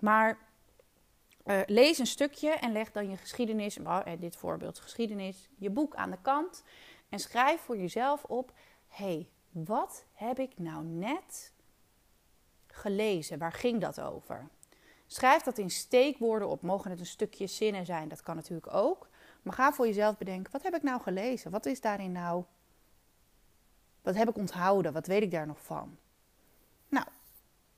Maar 0.00 0.38
uh, 1.46 1.60
lees 1.66 1.98
een 1.98 2.06
stukje 2.06 2.50
en 2.50 2.72
leg 2.72 2.92
dan 2.92 3.10
je 3.10 3.16
geschiedenis, 3.16 3.78
oh, 3.78 4.00
dit 4.18 4.36
voorbeeld 4.36 4.78
geschiedenis, 4.78 5.48
je 5.58 5.70
boek 5.70 5.94
aan 5.94 6.10
de 6.10 6.18
kant. 6.22 6.64
En 7.08 7.18
schrijf 7.18 7.60
voor 7.60 7.76
jezelf 7.76 8.24
op: 8.24 8.52
hey, 8.88 9.28
wat 9.50 10.04
heb 10.12 10.38
ik 10.38 10.58
nou 10.58 10.84
net 10.84 11.53
gelezen? 12.74 13.38
Waar 13.38 13.52
ging 13.52 13.80
dat 13.80 14.00
over? 14.00 14.48
Schrijf 15.06 15.42
dat 15.42 15.58
in 15.58 15.70
steekwoorden 15.70 16.48
op. 16.48 16.62
Mogen 16.62 16.90
het 16.90 17.00
een 17.00 17.06
stukje 17.06 17.46
zinnen 17.46 17.86
zijn? 17.86 18.08
Dat 18.08 18.22
kan 18.22 18.36
natuurlijk 18.36 18.74
ook. 18.74 19.08
Maar 19.42 19.54
ga 19.54 19.72
voor 19.72 19.86
jezelf 19.86 20.16
bedenken: 20.16 20.52
wat 20.52 20.62
heb 20.62 20.74
ik 20.74 20.82
nou 20.82 21.00
gelezen? 21.00 21.50
Wat 21.50 21.66
is 21.66 21.80
daarin 21.80 22.12
nou? 22.12 22.44
Wat 24.02 24.14
heb 24.14 24.28
ik 24.28 24.36
onthouden? 24.36 24.92
Wat 24.92 25.06
weet 25.06 25.22
ik 25.22 25.30
daar 25.30 25.46
nog 25.46 25.62
van? 25.62 25.98
Nou, 26.88 27.06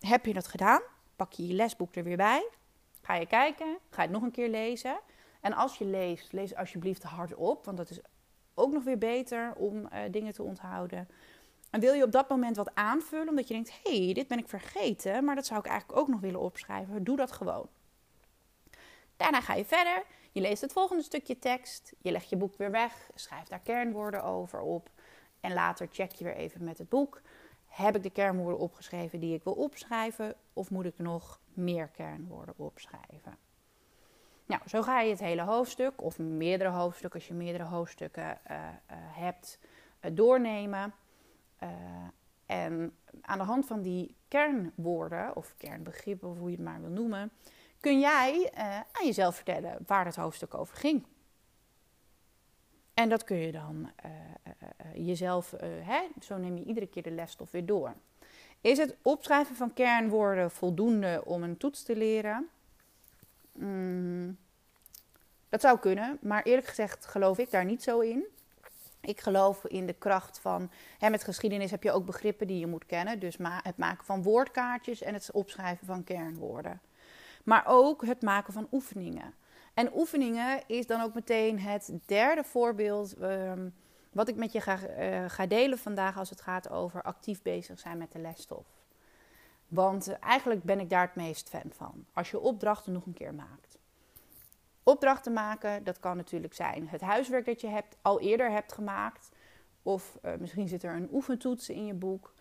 heb 0.00 0.26
je 0.26 0.32
dat 0.32 0.46
gedaan? 0.46 0.80
Pak 1.16 1.32
je 1.32 1.46
je 1.46 1.54
lesboek 1.54 1.94
er 1.94 2.04
weer 2.04 2.16
bij. 2.16 2.48
Ga 3.02 3.14
je 3.14 3.26
kijken. 3.26 3.78
Ga 3.90 4.02
je 4.02 4.08
het 4.08 4.10
nog 4.10 4.22
een 4.22 4.30
keer 4.30 4.48
lezen. 4.48 5.00
En 5.40 5.52
als 5.52 5.78
je 5.78 5.84
leest, 5.84 6.32
lees 6.32 6.54
alsjeblieft 6.54 7.02
hardop. 7.02 7.64
Want 7.64 7.76
dat 7.76 7.90
is 7.90 8.00
ook 8.54 8.72
nog 8.72 8.84
weer 8.84 8.98
beter 8.98 9.54
om 9.54 9.76
uh, 9.76 9.98
dingen 10.10 10.32
te 10.32 10.42
onthouden. 10.42 11.08
En 11.70 11.80
wil 11.80 11.92
je 11.92 12.02
op 12.02 12.12
dat 12.12 12.28
moment 12.28 12.56
wat 12.56 12.74
aanvullen, 12.74 13.28
omdat 13.28 13.48
je 13.48 13.54
denkt: 13.54 13.72
hé, 13.82 14.04
hey, 14.04 14.14
dit 14.14 14.28
ben 14.28 14.38
ik 14.38 14.48
vergeten, 14.48 15.24
maar 15.24 15.34
dat 15.34 15.46
zou 15.46 15.60
ik 15.60 15.66
eigenlijk 15.66 15.98
ook 16.00 16.08
nog 16.08 16.20
willen 16.20 16.40
opschrijven, 16.40 17.04
doe 17.04 17.16
dat 17.16 17.32
gewoon. 17.32 17.68
Daarna 19.16 19.40
ga 19.40 19.54
je 19.54 19.64
verder, 19.64 20.04
je 20.32 20.40
leest 20.40 20.60
het 20.60 20.72
volgende 20.72 21.02
stukje 21.02 21.38
tekst, 21.38 21.92
je 21.98 22.10
legt 22.10 22.28
je 22.28 22.36
boek 22.36 22.56
weer 22.56 22.70
weg, 22.70 23.10
schrijft 23.14 23.50
daar 23.50 23.60
kernwoorden 23.60 24.24
over 24.24 24.60
op 24.60 24.90
en 25.40 25.52
later 25.52 25.88
check 25.90 26.12
je 26.12 26.24
weer 26.24 26.36
even 26.36 26.64
met 26.64 26.78
het 26.78 26.88
boek. 26.88 27.20
Heb 27.66 27.96
ik 27.96 28.02
de 28.02 28.10
kernwoorden 28.10 28.58
opgeschreven 28.58 29.20
die 29.20 29.34
ik 29.34 29.44
wil 29.44 29.52
opschrijven 29.52 30.34
of 30.52 30.70
moet 30.70 30.84
ik 30.84 30.98
nog 30.98 31.40
meer 31.54 31.88
kernwoorden 31.88 32.54
opschrijven? 32.56 33.38
Nou, 34.46 34.62
zo 34.66 34.82
ga 34.82 35.00
je 35.00 35.10
het 35.10 35.20
hele 35.20 35.42
hoofdstuk 35.42 36.02
of 36.02 36.18
meerdere 36.18 36.70
hoofdstukken, 36.70 37.20
als 37.20 37.28
je 37.28 37.34
meerdere 37.34 37.64
hoofdstukken 37.64 38.38
uh, 38.50 38.56
uh, 38.56 38.96
hebt, 38.96 39.58
uh, 40.00 40.10
doornemen. 40.14 40.94
Uh, 41.66 42.08
en 42.46 42.96
aan 43.20 43.38
de 43.38 43.44
hand 43.44 43.66
van 43.66 43.82
die 43.82 44.14
kernwoorden 44.28 45.36
of 45.36 45.54
kernbegrippen, 45.56 46.28
of 46.28 46.38
hoe 46.38 46.50
je 46.50 46.56
het 46.56 46.64
maar 46.64 46.80
wil 46.80 46.90
noemen, 46.90 47.30
kun 47.80 48.00
jij 48.00 48.50
uh, 48.54 48.76
aan 48.76 49.04
jezelf 49.04 49.34
vertellen 49.34 49.78
waar 49.86 50.04
het 50.04 50.16
hoofdstuk 50.16 50.54
over 50.54 50.76
ging. 50.76 51.04
En 52.94 53.08
dat 53.08 53.24
kun 53.24 53.36
je 53.36 53.52
dan 53.52 53.90
uh, 54.06 55.06
jezelf, 55.06 55.50
hè, 55.60 56.00
zo 56.20 56.36
neem 56.36 56.56
je 56.56 56.64
iedere 56.64 56.86
keer 56.86 57.02
de 57.02 57.10
lesstof 57.10 57.50
weer 57.50 57.66
door. 57.66 57.94
Is 58.60 58.78
het 58.78 58.96
opschrijven 59.02 59.56
van 59.56 59.72
kernwoorden 59.72 60.50
voldoende 60.50 61.22
om 61.24 61.42
een 61.42 61.56
toets 61.56 61.82
te 61.82 61.96
leren? 61.96 62.48
Mm, 63.52 64.38
dat 65.48 65.60
zou 65.60 65.78
kunnen, 65.78 66.18
maar 66.20 66.42
eerlijk 66.42 66.66
gezegd 66.66 67.06
geloof 67.06 67.38
ik 67.38 67.50
daar 67.50 67.64
niet 67.64 67.82
zo 67.82 68.00
in. 68.00 68.26
Ik 69.06 69.20
geloof 69.20 69.64
in 69.64 69.86
de 69.86 69.92
kracht 69.92 70.38
van. 70.38 70.70
Hè, 70.98 71.10
met 71.10 71.24
geschiedenis 71.24 71.70
heb 71.70 71.82
je 71.82 71.92
ook 71.92 72.06
begrippen 72.06 72.46
die 72.46 72.58
je 72.58 72.66
moet 72.66 72.86
kennen. 72.86 73.18
Dus 73.18 73.36
het 73.40 73.76
maken 73.76 74.04
van 74.04 74.22
woordkaartjes 74.22 75.02
en 75.02 75.14
het 75.14 75.30
opschrijven 75.32 75.86
van 75.86 76.04
kernwoorden. 76.04 76.80
Maar 77.44 77.64
ook 77.66 78.06
het 78.06 78.22
maken 78.22 78.52
van 78.52 78.68
oefeningen. 78.72 79.34
En 79.74 79.90
oefeningen 79.94 80.60
is 80.66 80.86
dan 80.86 81.00
ook 81.00 81.14
meteen 81.14 81.60
het 81.60 81.92
derde 82.06 82.44
voorbeeld. 82.44 83.22
Um, 83.22 83.74
wat 84.12 84.28
ik 84.28 84.36
met 84.36 84.52
je 84.52 84.60
ga, 84.60 84.78
uh, 84.98 85.24
ga, 85.28 85.46
delen 85.46 85.78
vandaag 85.78 86.18
als 86.18 86.30
het 86.30 86.40
gaat 86.40 86.70
over 86.70 87.02
actief 87.02 87.42
bezig 87.42 87.78
zijn 87.78 87.98
met 87.98 88.12
de 88.12 88.18
lesstof. 88.18 88.66
Want 89.68 90.08
uh, 90.08 90.14
eigenlijk 90.20 90.62
ben 90.62 90.80
ik 90.80 90.90
daar 90.90 91.06
het 91.06 91.14
meest 91.14 91.48
fan 91.48 91.70
van. 91.70 92.06
Als 92.12 92.30
je 92.30 92.40
opdrachten 92.40 92.92
nog 92.92 93.06
een 93.06 93.12
keer 93.12 93.34
maakt. 93.34 93.65
Opdrachten 94.86 95.32
maken. 95.32 95.84
Dat 95.84 96.00
kan 96.00 96.16
natuurlijk 96.16 96.54
zijn 96.54 96.88
het 96.88 97.00
huiswerk 97.00 97.44
dat 97.44 97.60
je 97.60 97.66
hebt, 97.66 97.96
al 98.02 98.20
eerder 98.20 98.50
hebt 98.50 98.72
gemaakt. 98.72 99.28
Of 99.82 100.18
uh, 100.24 100.32
misschien 100.38 100.68
zit 100.68 100.82
er 100.82 100.94
een 100.94 101.08
oefentoets 101.12 101.68
in 101.68 101.86
je 101.86 101.94
boek. 101.94 102.34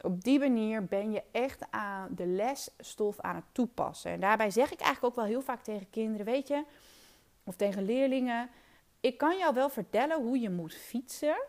Op 0.00 0.24
die 0.24 0.38
manier 0.38 0.84
ben 0.84 1.10
je 1.10 1.22
echt 1.30 1.70
aan 1.70 2.08
de 2.14 2.26
lesstof 2.26 3.20
aan 3.20 3.34
het 3.34 3.44
toepassen. 3.52 4.10
En 4.10 4.20
daarbij 4.20 4.50
zeg 4.50 4.72
ik 4.72 4.80
eigenlijk 4.80 5.04
ook 5.04 5.20
wel 5.20 5.30
heel 5.30 5.42
vaak 5.42 5.62
tegen 5.62 5.90
kinderen, 5.90 6.26
weet 6.26 6.48
je, 6.48 6.64
of 7.44 7.56
tegen 7.56 7.84
leerlingen: 7.84 8.50
ik 9.00 9.18
kan 9.18 9.38
jou 9.38 9.54
wel 9.54 9.68
vertellen 9.68 10.22
hoe 10.22 10.40
je 10.40 10.50
moet 10.50 10.74
fietsen, 10.74 11.42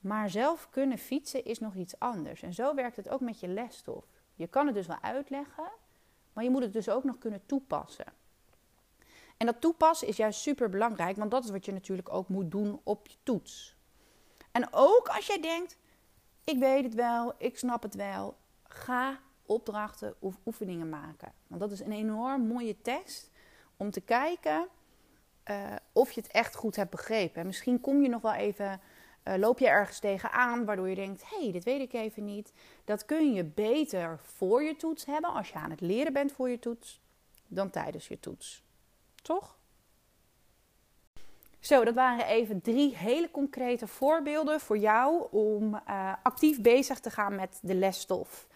maar 0.00 0.30
zelf 0.30 0.70
kunnen 0.70 0.98
fietsen 0.98 1.44
is 1.44 1.58
nog 1.58 1.74
iets 1.74 1.98
anders. 1.98 2.42
En 2.42 2.54
zo 2.54 2.74
werkt 2.74 2.96
het 2.96 3.08
ook 3.08 3.20
met 3.20 3.40
je 3.40 3.48
lesstof. 3.48 4.04
Je 4.34 4.46
kan 4.46 4.66
het 4.66 4.74
dus 4.74 4.86
wel 4.86 5.00
uitleggen, 5.00 5.70
maar 6.32 6.44
je 6.44 6.50
moet 6.50 6.62
het 6.62 6.72
dus 6.72 6.88
ook 6.88 7.04
nog 7.04 7.18
kunnen 7.18 7.46
toepassen. 7.46 8.22
En 9.36 9.46
dat 9.46 9.60
toepassen 9.60 10.08
is 10.08 10.16
juist 10.16 10.40
super 10.40 10.68
belangrijk, 10.68 11.16
want 11.16 11.30
dat 11.30 11.44
is 11.44 11.50
wat 11.50 11.64
je 11.64 11.72
natuurlijk 11.72 12.12
ook 12.12 12.28
moet 12.28 12.50
doen 12.50 12.80
op 12.82 13.06
je 13.06 13.16
toets. 13.22 13.76
En 14.52 14.68
ook 14.70 15.08
als 15.08 15.26
jij 15.26 15.40
denkt, 15.40 15.78
ik 16.44 16.58
weet 16.58 16.84
het 16.84 16.94
wel, 16.94 17.34
ik 17.38 17.58
snap 17.58 17.82
het 17.82 17.94
wel, 17.94 18.36
ga 18.62 19.20
opdrachten 19.46 20.14
of 20.18 20.34
oefeningen 20.46 20.88
maken. 20.88 21.32
Want 21.46 21.60
dat 21.60 21.70
is 21.70 21.80
een 21.80 21.92
enorm 21.92 22.46
mooie 22.46 22.80
test 22.82 23.30
om 23.76 23.90
te 23.90 24.00
kijken 24.00 24.68
uh, 25.50 25.72
of 25.92 26.12
je 26.12 26.20
het 26.20 26.30
echt 26.30 26.54
goed 26.54 26.76
hebt 26.76 26.90
begrepen. 26.90 27.40
En 27.40 27.46
misschien 27.46 27.80
kom 27.80 28.02
je 28.02 28.08
nog 28.08 28.22
wel 28.22 28.32
even, 28.32 28.80
uh, 29.24 29.34
loop 29.36 29.58
je 29.58 29.68
ergens 29.68 29.98
tegenaan 29.98 30.64
waardoor 30.64 30.88
je 30.88 30.94
denkt, 30.94 31.30
hé, 31.30 31.42
hey, 31.42 31.52
dit 31.52 31.64
weet 31.64 31.80
ik 31.80 31.92
even 31.92 32.24
niet. 32.24 32.52
Dat 32.84 33.04
kun 33.04 33.32
je 33.32 33.44
beter 33.44 34.18
voor 34.22 34.62
je 34.62 34.76
toets 34.76 35.04
hebben 35.04 35.30
als 35.30 35.48
je 35.48 35.54
aan 35.54 35.70
het 35.70 35.80
leren 35.80 36.12
bent 36.12 36.32
voor 36.32 36.48
je 36.48 36.58
toets, 36.58 37.00
dan 37.46 37.70
tijdens 37.70 38.08
je 38.08 38.20
toets. 38.20 38.63
Toch? 39.24 39.56
Zo, 41.60 41.84
dat 41.84 41.94
waren 41.94 42.26
even 42.26 42.60
drie 42.60 42.96
hele 42.96 43.30
concrete 43.30 43.86
voorbeelden 43.86 44.60
voor 44.60 44.78
jou 44.78 45.26
om 45.30 45.74
uh, 45.74 46.12
actief 46.22 46.60
bezig 46.60 47.00
te 47.00 47.10
gaan 47.10 47.34
met 47.34 47.58
de 47.62 47.74
lesstof. 47.74 48.46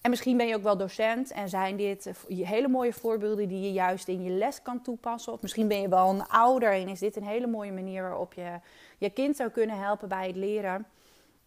En 0.00 0.10
misschien 0.10 0.36
ben 0.36 0.46
je 0.46 0.54
ook 0.54 0.62
wel 0.62 0.76
docent 0.76 1.30
en 1.30 1.48
zijn 1.48 1.76
dit 1.76 2.10
hele 2.28 2.68
mooie 2.68 2.92
voorbeelden 2.92 3.48
die 3.48 3.60
je 3.60 3.72
juist 3.72 4.08
in 4.08 4.22
je 4.22 4.30
les 4.30 4.62
kan 4.62 4.82
toepassen. 4.82 5.32
Of 5.32 5.42
misschien 5.42 5.68
ben 5.68 5.80
je 5.80 5.88
wel 5.88 6.08
een 6.10 6.26
ouder 6.26 6.72
en 6.72 6.88
is 6.88 6.98
dit 6.98 7.16
een 7.16 7.26
hele 7.26 7.46
mooie 7.46 7.72
manier 7.72 8.02
waarop 8.02 8.32
je 8.32 8.60
je 8.98 9.10
kind 9.10 9.36
zou 9.36 9.50
kunnen 9.50 9.78
helpen 9.78 10.08
bij 10.08 10.26
het 10.26 10.36
leren. 10.36 10.86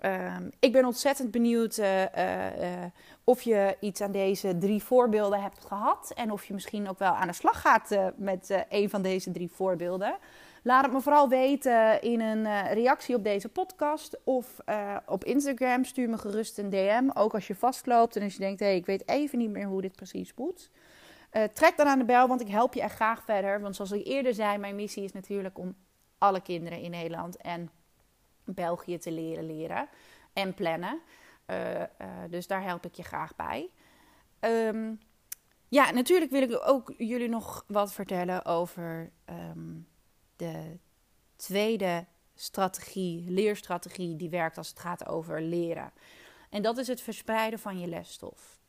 Um, 0.05 0.49
ik 0.59 0.71
ben 0.71 0.85
ontzettend 0.85 1.31
benieuwd 1.31 1.77
uh, 1.77 2.01
uh, 2.01 2.07
of 3.23 3.41
je 3.41 3.77
iets 3.79 4.01
aan 4.01 4.11
deze 4.11 4.57
drie 4.57 4.83
voorbeelden 4.83 5.41
hebt 5.41 5.65
gehad. 5.65 6.11
En 6.15 6.31
of 6.31 6.45
je 6.45 6.53
misschien 6.53 6.89
ook 6.89 6.99
wel 6.99 7.11
aan 7.11 7.27
de 7.27 7.33
slag 7.33 7.61
gaat 7.61 7.97
met 8.15 8.65
een 8.69 8.89
van 8.89 9.01
deze 9.01 9.31
drie 9.31 9.51
voorbeelden. 9.51 10.17
Laat 10.63 10.83
het 10.83 10.93
me 10.93 11.01
vooral 11.01 11.29
weten 11.29 12.01
in 12.01 12.21
een 12.21 12.73
reactie 12.73 13.15
op 13.15 13.23
deze 13.23 13.49
podcast 13.49 14.17
of 14.23 14.59
op 15.05 15.23
Instagram. 15.23 15.83
Stuur 15.83 16.09
me 16.09 16.17
gerust 16.17 16.57
een 16.57 16.69
DM, 16.69 17.09
ook 17.13 17.33
als 17.33 17.47
je 17.47 17.55
vastloopt 17.55 18.15
en 18.15 18.23
als 18.23 18.33
je 18.33 18.39
denkt, 18.39 18.59
hé, 18.59 18.65
hey, 18.65 18.75
ik 18.75 18.85
weet 18.85 19.07
even 19.07 19.37
niet 19.37 19.51
meer 19.51 19.67
hoe 19.67 19.81
dit 19.81 19.95
precies 19.95 20.33
moet. 20.35 20.69
Trek 21.53 21.77
dan 21.77 21.87
aan 21.87 21.99
de 21.99 22.05
bel, 22.05 22.27
want 22.27 22.41
ik 22.41 22.47
help 22.47 22.73
je 22.73 22.81
echt 22.81 22.95
graag 22.95 23.23
verder. 23.23 23.61
Want 23.61 23.75
zoals 23.75 23.91
ik 23.91 24.07
eerder 24.07 24.33
zei, 24.33 24.57
mijn 24.57 24.75
missie 24.75 25.03
is 25.03 25.13
natuurlijk 25.13 25.57
om 25.57 25.75
alle 26.17 26.41
kinderen 26.41 26.81
in 26.81 26.91
Nederland 26.91 27.37
en 27.37 27.71
België 28.47 28.97
te 28.97 29.11
leren 29.11 29.45
leren 29.45 29.87
en 30.33 30.53
plannen. 30.53 31.01
dus 32.29 32.47
daar 32.47 32.63
help 32.63 32.85
ik 32.85 32.95
je 32.95 33.03
graag 33.03 33.35
bij. 33.35 33.69
Um, 34.39 34.99
ja, 35.67 35.91
natuurlijk 35.91 36.31
wil 36.31 36.41
ik 36.41 36.61
ook 36.65 36.93
jullie 36.97 37.29
nog 37.29 37.63
wat 37.67 37.93
vertellen 37.93 38.45
over... 38.45 39.11
Um, 39.29 39.87
de 40.37 40.77
tweede 41.35 42.05
strategie, 42.35 43.31
leerstrategie, 43.31 44.15
die 44.15 44.29
werkt 44.29 44.57
als 44.57 44.69
het 44.69 44.79
gaat 44.79 45.07
over 45.07 45.41
leren. 45.41 45.91
En 46.49 46.61
dat 46.61 46.77
is 46.77 46.87
het 46.87 47.01
verspreiden 47.01 47.59
van 47.59 47.79
je 47.79 47.87
lesstof. 47.87 48.59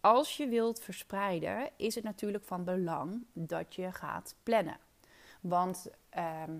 Als 0.00 0.36
je 0.36 0.48
wilt 0.48 0.80
verspreiden, 0.80 1.70
is 1.76 1.94
het 1.94 2.04
natuurlijk 2.04 2.44
van 2.44 2.64
belang 2.64 3.24
dat 3.32 3.74
je 3.74 3.92
gaat 3.92 4.34
plannen. 4.42 4.78
Want 5.40 5.86
ehm, 6.08 6.52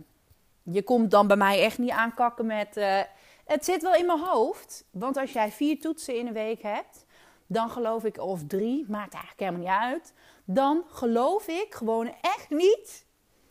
je 0.62 0.82
komt 0.82 1.10
dan 1.10 1.26
bij 1.26 1.36
mij 1.36 1.62
echt 1.62 1.78
niet 1.78 1.90
aankakken 1.90 2.46
met. 2.46 2.76
Uh, 2.76 3.00
het 3.44 3.64
zit 3.64 3.82
wel 3.82 3.94
in 3.94 4.06
mijn 4.06 4.20
hoofd. 4.20 4.84
Want 4.90 5.16
als 5.16 5.32
jij 5.32 5.50
vier 5.50 5.80
toetsen 5.80 6.16
in 6.18 6.26
een 6.26 6.32
week 6.32 6.62
hebt, 6.62 7.04
dan 7.46 7.70
geloof 7.70 8.04
ik, 8.04 8.18
of 8.18 8.46
drie, 8.46 8.84
maakt 8.88 9.14
eigenlijk 9.14 9.40
helemaal 9.40 9.60
niet 9.60 9.92
uit. 9.92 10.12
Dan 10.44 10.84
geloof 10.88 11.46
ik 11.46 11.74
gewoon 11.74 12.14
echt 12.20 12.50
niet 12.50 13.06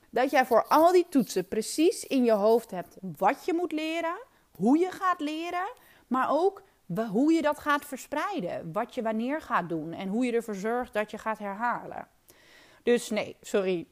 dat 0.10 0.32
jij 0.32 0.46
voor 0.46 0.66
al 0.68 0.92
die 0.92 1.06
toetsen 1.10 1.48
precies 1.48 2.06
in 2.06 2.24
je 2.24 2.32
hoofd 2.32 2.72
hebt 2.72 2.98
wat 3.18 3.46
je 3.46 3.54
moet 3.54 3.72
leren, 3.72 4.18
hoe 4.52 4.78
je 4.78 4.92
gaat 4.92 5.20
leren, 5.20 5.68
maar 6.08 6.28
ook 6.30 6.64
hoe 7.12 7.34
je 7.34 7.42
dat 7.42 7.60
gaat 7.60 7.86
verspreiden, 7.86 8.72
wat 8.72 8.96
je 8.96 9.02
wanneer 9.02 9.42
gaat 9.42 9.70
doen 9.70 9.94
en 9.94 10.08
hoe 10.08 10.26
je 10.26 10.32
ervoor 10.32 10.56
zorgt 10.56 10.94
dat 10.94 11.12
je 11.12 11.18
gaat 11.18 11.40
herhalen. 11.40 12.08
Dus 12.84 13.10
nee, 13.10 13.36
sorry. 13.42 13.88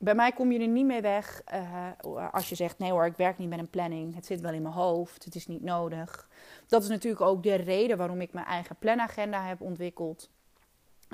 Bij 0.00 0.14
mij 0.14 0.32
kom 0.32 0.52
je 0.52 0.58
er 0.60 0.68
niet 0.68 0.86
mee 0.86 1.00
weg 1.00 1.42
uh, 1.54 2.32
als 2.32 2.48
je 2.48 2.54
zegt: 2.54 2.78
nee 2.78 2.90
hoor, 2.90 3.06
ik 3.06 3.16
werk 3.16 3.38
niet 3.38 3.48
met 3.48 3.58
een 3.58 3.70
planning. 3.70 4.14
Het 4.14 4.26
zit 4.26 4.40
wel 4.40 4.52
in 4.52 4.62
mijn 4.62 4.74
hoofd, 4.74 5.24
het 5.24 5.34
is 5.34 5.46
niet 5.46 5.62
nodig. 5.62 6.28
Dat 6.66 6.82
is 6.82 6.88
natuurlijk 6.88 7.22
ook 7.22 7.42
de 7.42 7.54
reden 7.54 7.96
waarom 7.96 8.20
ik 8.20 8.32
mijn 8.32 8.46
eigen 8.46 8.76
planagenda 8.76 9.42
heb 9.42 9.60
ontwikkeld. 9.60 10.30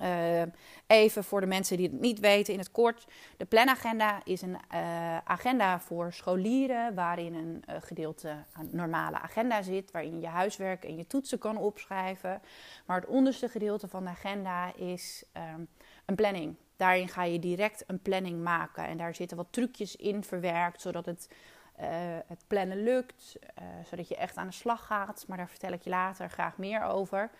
Uh, 0.03 0.43
even 0.87 1.25
voor 1.25 1.41
de 1.41 1.47
mensen 1.47 1.77
die 1.77 1.87
het 1.87 2.01
niet 2.01 2.21
weten 2.21 2.53
in 2.53 2.59
het 2.59 2.71
kort. 2.71 3.07
De 3.37 3.45
planagenda 3.45 4.21
is 4.25 4.43
een 4.43 4.57
uh, 4.75 5.19
agenda 5.19 5.81
voor 5.81 6.13
scholieren 6.13 6.95
waarin 6.95 7.35
een 7.35 7.83
gedeelte 7.83 8.35
normale 8.71 9.19
agenda 9.19 9.63
zit, 9.63 9.91
waarin 9.91 10.21
je 10.21 10.27
huiswerk 10.27 10.85
en 10.85 10.97
je 10.97 11.07
toetsen 11.07 11.39
kan 11.39 11.57
opschrijven. 11.57 12.41
Maar 12.87 13.01
het 13.01 13.09
onderste 13.09 13.49
gedeelte 13.49 13.89
van 13.89 14.05
de 14.05 14.11
agenda 14.11 14.75
is 14.75 15.25
um, 15.57 15.69
een 16.05 16.15
planning. 16.15 16.57
Daarin 16.77 17.09
ga 17.09 17.23
je 17.23 17.39
direct 17.39 17.85
een 17.87 18.03
planning 18.03 18.43
maken 18.43 18.87
en 18.87 18.97
daar 18.97 19.15
zitten 19.15 19.37
wat 19.37 19.47
trucjes 19.51 19.97
in 19.97 20.25
verwerkt, 20.25 20.81
zodat 20.81 21.07
het, 21.07 21.29
het 22.27 22.45
plannen 22.47 22.83
lukt, 22.83 23.37
zodat 23.85 24.09
je 24.09 24.17
echt 24.17 24.37
aan 24.37 24.47
de 24.47 24.53
slag 24.53 24.87
gaat. 24.87 25.25
Maar 25.29 25.37
daar 25.37 25.49
vertel 25.49 25.73
ik 25.73 25.83
je 25.83 25.91
later 25.91 26.31
graag 26.31 26.59
meer 26.59 26.83
over. 26.83 27.31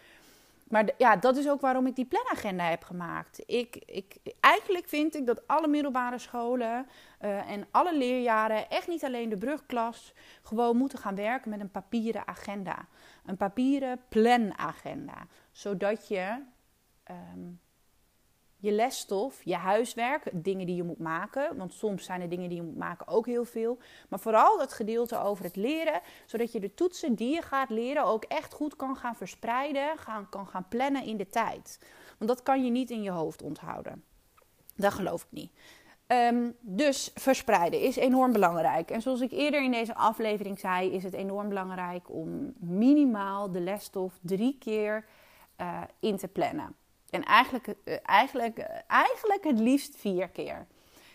Maar 0.69 0.91
ja, 0.99 1.17
dat 1.17 1.37
is 1.37 1.49
ook 1.49 1.61
waarom 1.61 1.87
ik 1.87 1.97
die 1.97 2.05
planagenda 2.05 2.65
heb 2.65 2.85
gemaakt. 2.85 3.43
Ik, 3.47 3.77
ik, 3.77 4.17
eigenlijk 4.41 4.89
vind 4.89 5.15
ik 5.17 5.27
dat 5.27 5.47
alle 5.47 5.69
middelbare 5.69 6.19
scholen 6.19 6.87
uh, 7.21 7.51
en 7.51 7.67
alle 7.71 7.97
leerjaren, 7.97 8.71
echt 8.71 8.89
niet 8.89 9.05
alleen 9.05 9.29
de 9.29 9.39
brugklas, 9.39 10.13
gewoon 10.43 10.77
moeten 10.77 10.99
gaan 10.99 11.15
werken 11.15 11.51
met 11.51 11.61
een 11.61 11.71
papieren 11.71 12.27
agenda. 12.27 12.87
Een 13.27 13.37
papieren 13.37 14.01
planagenda. 14.09 15.27
Zodat 15.51 16.09
je 16.09 16.43
um, 17.11 17.61
je 18.65 18.73
lesstof, 18.73 19.43
je 19.43 19.55
huiswerk, 19.55 20.31
dingen 20.33 20.67
die 20.67 20.77
je 20.77 20.83
moet 20.83 20.99
maken. 20.99 21.57
Want 21.57 21.73
soms 21.73 22.05
zijn 22.05 22.21
er 22.21 22.29
dingen 22.29 22.49
die 22.49 22.59
je 22.59 22.65
moet 22.65 22.77
maken 22.77 23.09
ook 23.09 23.27
heel 23.27 23.45
veel. 23.45 23.79
Maar 24.09 24.19
vooral 24.19 24.59
dat 24.59 24.73
gedeelte 24.73 25.19
over 25.19 25.45
het 25.45 25.57
leren, 25.57 26.01
zodat 26.27 26.53
je 26.53 26.61
de 26.61 26.75
toetsen 26.75 27.15
die 27.15 27.35
je 27.35 27.43
gaat 27.43 27.71
leren 27.71 28.05
ook 28.05 28.25
echt 28.25 28.53
goed 28.53 28.77
kan 28.77 28.97
gaan 28.97 29.17
verspreiden, 29.17 29.99
gaan, 29.99 30.29
kan 30.29 30.47
gaan 30.47 30.69
plannen 30.69 31.05
in 31.05 31.17
de 31.17 31.27
tijd. 31.27 31.79
Want 32.19 32.31
dat 32.31 32.43
kan 32.43 32.65
je 32.65 32.71
niet 32.71 32.91
in 32.91 33.03
je 33.03 33.11
hoofd 33.11 33.43
onthouden. 33.43 34.05
Dat 34.77 34.93
geloof 34.93 35.23
ik 35.23 35.31
niet. 35.31 35.53
Um, 36.07 36.57
dus 36.61 37.11
verspreiden 37.15 37.81
is 37.81 37.97
enorm 37.97 38.33
belangrijk. 38.33 38.91
En 38.91 39.03
zoals 39.03 39.21
ik 39.21 39.33
eerder 39.33 39.63
in 39.63 39.71
deze 39.71 39.95
aflevering 39.95 40.59
zei, 40.59 40.91
is 40.91 41.03
het 41.03 41.15
enorm 41.15 41.49
belangrijk 41.49 42.11
om 42.11 42.53
minimaal 42.59 43.53
de 43.53 43.61
lesstof 43.61 44.19
drie 44.21 44.57
keer 44.59 45.05
uh, 45.61 45.83
in 46.01 46.17
te 46.17 46.29
plannen. 46.29 46.77
En 47.15 47.25
eigenlijk, 47.25 47.67
eh, 47.67 47.97
eigenlijk, 48.03 48.59
eh, 48.59 48.79
eigenlijk 48.87 49.45
het 49.45 49.59
liefst 49.59 49.97
vier 49.97 50.29
keer. 50.29 50.67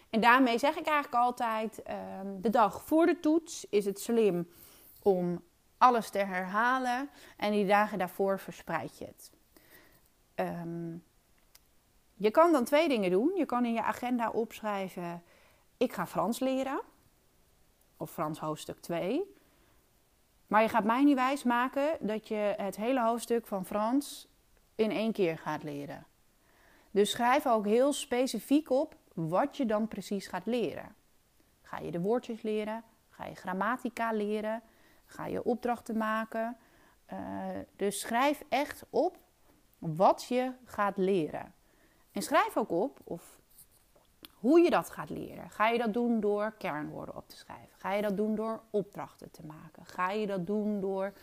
En 0.09 0.21
daarmee 0.21 0.57
zeg 0.57 0.77
ik 0.77 0.85
eigenlijk 0.85 1.23
altijd: 1.23 1.81
ehm, 1.83 2.41
de 2.41 2.49
dag 2.49 2.83
voor 2.83 3.05
de 3.05 3.19
toets 3.19 3.65
is 3.69 3.85
het 3.85 3.99
slim 3.99 4.49
om 5.01 5.43
alles 5.77 6.09
te 6.09 6.17
herhalen. 6.17 7.09
En 7.37 7.51
die 7.51 7.65
dagen 7.65 7.97
daarvoor 7.97 8.39
verspreid 8.39 8.97
je 8.97 9.05
het. 9.05 9.31
Ehm, 10.35 10.97
je 12.13 12.31
kan 12.31 12.51
dan 12.51 12.63
twee 12.63 12.87
dingen 12.87 13.11
doen. 13.11 13.31
Je 13.35 13.45
kan 13.45 13.65
in 13.65 13.73
je 13.73 13.83
agenda 13.83 14.29
opschrijven: 14.29 15.23
ik 15.77 15.93
ga 15.93 16.07
Frans 16.07 16.39
leren. 16.39 16.81
Of 17.97 18.11
Frans 18.11 18.39
hoofdstuk 18.39 18.79
2. 18.79 19.35
Maar 20.47 20.61
je 20.61 20.69
gaat 20.69 20.83
mij 20.83 21.03
niet 21.03 21.15
wijsmaken 21.15 21.97
dat 21.99 22.27
je 22.27 22.53
het 22.57 22.75
hele 22.75 23.01
hoofdstuk 23.01 23.47
van 23.47 23.65
Frans 23.65 24.28
in 24.79 24.91
één 24.91 25.11
keer 25.11 25.37
gaat 25.37 25.63
leren. 25.63 26.05
Dus 26.91 27.09
schrijf 27.09 27.47
ook 27.47 27.65
heel 27.65 27.93
specifiek 27.93 28.69
op 28.69 28.95
wat 29.13 29.57
je 29.57 29.65
dan 29.65 29.87
precies 29.87 30.27
gaat 30.27 30.45
leren. 30.45 30.95
Ga 31.61 31.79
je 31.79 31.91
de 31.91 31.99
woordjes 31.99 32.41
leren? 32.41 32.83
Ga 33.09 33.25
je 33.25 33.35
grammatica 33.35 34.11
leren? 34.11 34.61
Ga 35.05 35.25
je 35.25 35.43
opdrachten 35.43 35.97
maken? 35.97 36.57
Uh, 37.13 37.19
dus 37.75 37.99
schrijf 37.99 38.43
echt 38.49 38.85
op 38.89 39.17
wat 39.77 40.25
je 40.27 40.51
gaat 40.65 40.97
leren. 40.97 41.53
En 42.11 42.21
schrijf 42.21 42.57
ook 42.57 42.71
op, 42.71 42.99
of 43.03 43.37
Hoe 44.33 44.59
je 44.59 44.69
dat 44.69 44.89
gaat 44.89 45.09
leren. 45.09 45.49
Ga 45.49 45.67
je 45.67 45.77
dat 45.77 45.93
doen 45.93 46.19
door 46.19 46.53
kernwoorden 46.57 47.15
op 47.15 47.29
te 47.29 47.37
schrijven? 47.37 47.77
Ga 47.77 47.93
je 47.93 48.01
dat 48.01 48.17
doen 48.17 48.35
door 48.35 48.61
opdrachten 48.69 49.31
te 49.31 49.45
maken? 49.45 49.85
Ga 49.85 50.11
je 50.11 50.27
dat 50.27 50.47
doen 50.47 50.81
door 50.81 51.13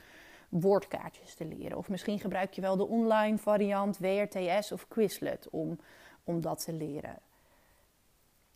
woordkaartjes 0.48 1.34
te 1.34 1.44
leren? 1.44 1.78
Of 1.78 1.88
misschien 1.88 2.18
gebruik 2.18 2.52
je 2.52 2.60
wel 2.60 2.76
de 2.76 2.86
online 2.86 3.38
variant 3.38 3.98
WRTS 3.98 4.72
of 4.72 4.88
Quizlet 4.88 5.48
om, 5.50 5.78
om 6.24 6.40
dat 6.40 6.64
te 6.64 6.72
leren. 6.72 7.18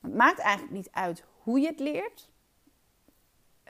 Het 0.01 0.15
maakt 0.15 0.39
eigenlijk 0.39 0.73
niet 0.73 0.89
uit 0.93 1.25
hoe 1.43 1.61
je 1.61 1.67
het 1.67 1.81
leert. 1.81 2.29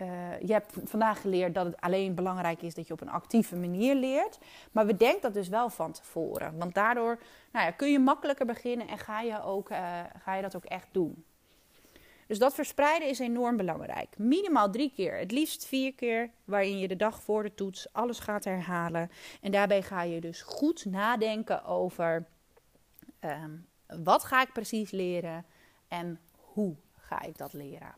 Uh, 0.02 0.40
je 0.40 0.52
hebt 0.52 0.76
vandaag 0.84 1.20
geleerd 1.20 1.54
dat 1.54 1.66
het 1.66 1.80
alleen 1.80 2.14
belangrijk 2.14 2.62
is 2.62 2.74
dat 2.74 2.86
je 2.86 2.92
op 2.92 3.00
een 3.00 3.10
actieve 3.10 3.56
manier 3.56 3.94
leert. 3.94 4.38
Maar 4.72 4.86
we 4.86 4.96
denken 4.96 5.20
dat 5.20 5.34
dus 5.34 5.48
wel 5.48 5.70
van 5.70 5.92
tevoren. 5.92 6.58
Want 6.58 6.74
daardoor 6.74 7.18
nou 7.52 7.64
ja, 7.64 7.70
kun 7.70 7.92
je 7.92 7.98
makkelijker 7.98 8.46
beginnen 8.46 8.88
en 8.88 8.98
ga 8.98 9.20
je, 9.20 9.42
ook, 9.42 9.70
uh, 9.70 10.00
ga 10.18 10.34
je 10.34 10.42
dat 10.42 10.56
ook 10.56 10.64
echt 10.64 10.88
doen. 10.92 11.24
Dus 12.30 12.38
dat 12.38 12.54
verspreiden 12.54 13.08
is 13.08 13.18
enorm 13.18 13.56
belangrijk. 13.56 14.18
Minimaal 14.18 14.70
drie 14.70 14.92
keer, 14.94 15.18
het 15.18 15.32
liefst 15.32 15.66
vier 15.66 15.94
keer, 15.94 16.30
waarin 16.44 16.78
je 16.78 16.88
de 16.88 16.96
dag 16.96 17.22
voor 17.22 17.42
de 17.42 17.54
toets 17.54 17.92
alles 17.92 18.18
gaat 18.18 18.44
herhalen. 18.44 19.10
En 19.40 19.50
daarbij 19.50 19.82
ga 19.82 20.02
je 20.02 20.20
dus 20.20 20.42
goed 20.42 20.84
nadenken 20.84 21.64
over 21.64 22.26
um, 23.20 23.66
wat 24.04 24.24
ga 24.24 24.42
ik 24.42 24.52
precies 24.52 24.90
leren 24.90 25.44
en 25.88 26.20
hoe 26.34 26.74
ga 26.96 27.22
ik 27.22 27.38
dat 27.38 27.52
leren. 27.52 27.94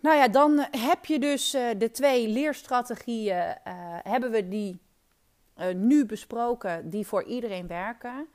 Nou 0.00 0.16
ja, 0.16 0.28
dan 0.28 0.66
heb 0.70 1.04
je 1.04 1.18
dus 1.18 1.54
uh, 1.54 1.68
de 1.78 1.90
twee 1.90 2.28
leerstrategieën, 2.28 3.36
uh, 3.36 3.54
hebben 4.02 4.30
we 4.30 4.48
die 4.48 4.80
nu 5.74 6.06
besproken, 6.06 6.90
die 6.90 7.06
voor 7.06 7.24
iedereen 7.24 7.66
werken. 7.66 8.28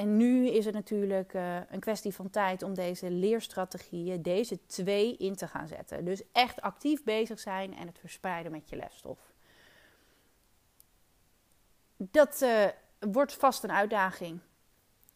En 0.00 0.16
nu 0.16 0.46
is 0.46 0.64
het 0.64 0.74
natuurlijk 0.74 1.34
een 1.68 1.80
kwestie 1.80 2.14
van 2.14 2.30
tijd 2.30 2.62
om 2.62 2.74
deze 2.74 3.10
leerstrategieën, 3.10 4.22
deze 4.22 4.66
twee 4.66 5.16
in 5.16 5.36
te 5.36 5.46
gaan 5.46 5.68
zetten. 5.68 6.04
Dus 6.04 6.22
echt 6.32 6.60
actief 6.60 7.04
bezig 7.04 7.40
zijn 7.40 7.74
en 7.76 7.86
het 7.86 7.98
verspreiden 7.98 8.52
met 8.52 8.68
je 8.68 8.76
lesstof. 8.76 9.18
Dat 11.96 12.44
wordt 12.98 13.34
vast 13.34 13.62
een 13.62 13.72
uitdaging. 13.72 14.40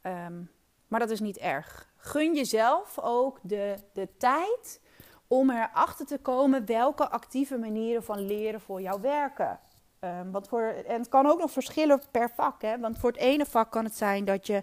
Um, 0.02 0.50
maar 0.88 1.00
dat 1.00 1.10
is 1.10 1.20
niet 1.20 1.38
erg. 1.38 1.92
Gun 1.96 2.34
jezelf 2.34 2.98
ook 2.98 3.38
de, 3.42 3.76
de 3.92 4.08
tijd 4.16 4.80
om 5.26 5.50
erachter 5.50 6.06
te 6.06 6.18
komen 6.18 6.66
welke 6.66 7.08
actieve 7.08 7.58
manieren 7.58 8.04
van 8.04 8.26
leren 8.26 8.60
voor 8.60 8.80
jou 8.80 9.00
werken. 9.00 9.60
Want 10.30 10.48
voor, 10.48 10.62
en 10.62 10.98
het 10.98 11.08
kan 11.08 11.26
ook 11.26 11.38
nog 11.38 11.50
verschillen 11.50 12.02
per 12.10 12.30
vak. 12.30 12.62
Hè? 12.62 12.78
Want 12.78 12.98
voor 12.98 13.10
het 13.10 13.20
ene 13.20 13.46
vak 13.46 13.70
kan 13.70 13.84
het 13.84 13.96
zijn 13.96 14.24
dat 14.24 14.46
je 14.46 14.62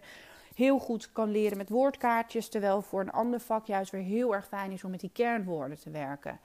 heel 0.56 0.80
goed 0.80 1.12
kan 1.12 1.32
leren 1.32 1.58
met 1.58 1.69
woordkaartjes. 1.69 2.49
Terwijl 2.49 2.82
voor 2.82 3.01
een 3.01 3.12
ander 3.12 3.39
vak 3.39 3.65
juist 3.65 3.91
weer 3.91 4.01
heel 4.01 4.34
erg 4.34 4.47
fijn 4.47 4.71
is 4.71 4.84
om 4.84 4.91
met 4.91 4.99
die 4.99 5.12
kernwoorden 5.13 5.80
te 5.80 5.89
werken. 5.89 6.39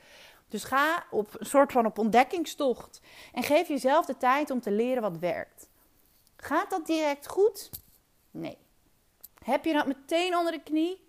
Dus 0.48 0.64
ga 0.64 1.04
op 1.10 1.28
een 1.38 1.46
soort 1.46 1.72
van 1.72 1.86
op 1.86 1.98
ontdekkingstocht. 1.98 3.00
En 3.32 3.42
geef 3.42 3.68
jezelf 3.68 4.06
de 4.06 4.16
tijd 4.16 4.50
om 4.50 4.60
te 4.60 4.70
leren 4.70 5.02
wat 5.02 5.18
werkt. 5.18 5.68
Gaat 6.36 6.70
dat 6.70 6.86
direct 6.86 7.28
goed? 7.28 7.70
Nee. 8.30 8.58
Heb 9.44 9.64
je 9.64 9.72
dat 9.72 9.86
meteen 9.86 10.36
onder 10.36 10.52
de 10.52 10.62
knie? 10.62 11.08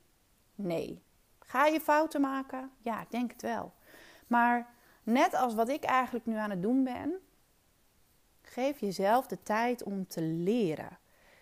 Nee. 0.56 1.02
Ga 1.40 1.66
je 1.66 1.82
fouten 1.82 2.22
maken? 2.22 2.72
Ja, 2.82 3.02
ik 3.02 3.12
denk 3.12 3.32
het 3.32 3.42
wel. 3.42 3.74
Maar 4.28 4.74
net 5.04 5.34
als 5.34 5.54
wat 5.54 5.70
ik 5.70 5.84
eigenlijk 5.84 6.26
nu 6.26 6.36
aan 6.36 6.50
het 6.50 6.62
doen 6.62 6.84
ben, 6.84 7.20
geef 8.58 8.80
jezelf 8.80 9.28
de 9.28 9.44
tijd 9.44 9.84
om 9.84 10.08
te 10.08 10.22
leren. 10.22 10.98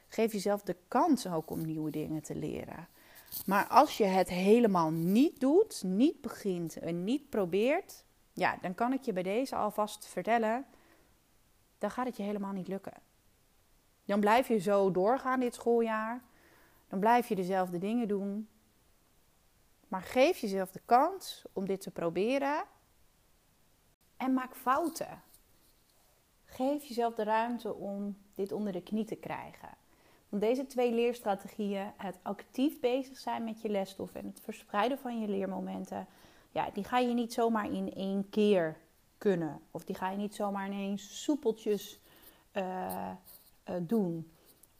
Geef 0.08 0.32
jezelf 0.32 0.62
de 0.62 0.76
kans 0.88 1.28
ook 1.28 1.50
om 1.50 1.66
nieuwe 1.66 1.92
dingen 1.92 2.22
te 2.22 2.36
leren. 2.36 2.88
Maar 3.46 3.68
als 3.68 3.98
je 3.98 4.04
het 4.04 4.30
helemaal 4.30 4.92
niet 4.92 5.40
doet, 5.40 5.84
niet 5.84 6.22
begint 6.22 6.78
en 6.78 7.04
niet 7.04 7.30
probeert, 7.30 8.04
ja, 8.34 8.58
dan 8.62 8.76
kan 8.76 8.94
ik 8.94 9.02
je 9.02 9.14
bij 9.14 9.24
deze 9.24 9.56
alvast 9.56 10.08
vertellen, 10.08 10.66
dan 11.78 11.92
gaat 11.92 12.06
het 12.06 12.18
je 12.18 12.24
helemaal 12.24 12.54
niet 12.54 12.68
lukken. 12.68 12.94
Dan 14.06 14.20
blijf 14.20 14.48
je 14.48 14.60
zo 14.60 14.92
doorgaan 14.92 15.40
dit 15.40 15.54
schooljaar. 15.54 16.24
Dan 16.88 17.00
blijf 17.00 17.28
je 17.28 17.36
dezelfde 17.36 17.78
dingen 17.78 18.08
doen. 18.08 18.50
Maar 19.88 20.02
geef 20.02 20.38
jezelf 20.38 20.72
de 20.72 20.82
kans 20.86 21.46
om 21.54 21.66
dit 21.66 21.82
te 21.82 21.92
proberen. 21.92 22.64
En 24.18 24.34
maak 24.34 24.56
fouten. 24.56 25.24
Geef 26.56 26.84
jezelf 26.84 27.14
de 27.14 27.24
ruimte 27.24 27.74
om 27.74 28.18
dit 28.36 28.52
onder 28.52 28.74
de 28.74 28.82
knie 28.82 29.06
te 29.06 29.16
krijgen. 29.16 29.70
Want 30.30 30.42
deze 30.42 30.66
twee 30.66 30.94
leerstrategieën, 30.94 31.92
het 31.98 32.18
actief 32.22 32.80
bezig 32.80 33.18
zijn 33.18 33.44
met 33.44 33.62
je 33.62 33.70
lesstof 33.70 34.16
en 34.16 34.26
het 34.26 34.42
verspreiden 34.44 34.98
van 34.98 35.22
je 35.22 35.28
leermomenten, 35.28 36.08
ja, 36.52 36.70
die 36.74 36.84
ga 36.84 36.98
je 36.98 37.14
niet 37.14 37.34
zomaar 37.34 37.72
in 37.72 37.94
één 37.94 38.30
keer 38.30 38.78
kunnen. 39.18 39.62
Of 39.72 39.84
die 39.84 39.96
ga 39.96 40.10
je 40.10 40.18
niet 40.18 40.36
zomaar 40.36 40.68
ineens 40.68 41.24
soepeltjes 41.24 42.00
uh, 42.54 43.12
uh, 43.70 43.76
doen. 43.82 44.32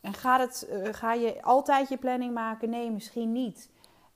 En 0.02 0.14
gaat 0.14 0.40
het, 0.40 0.70
uh, 0.70 0.94
ga 0.94 1.14
je 1.14 1.44
altijd 1.44 1.90
je 1.90 1.98
planning 1.98 2.34
maken? 2.34 2.70
Nee, 2.70 2.92
misschien 2.92 3.32
niet. 3.32 3.70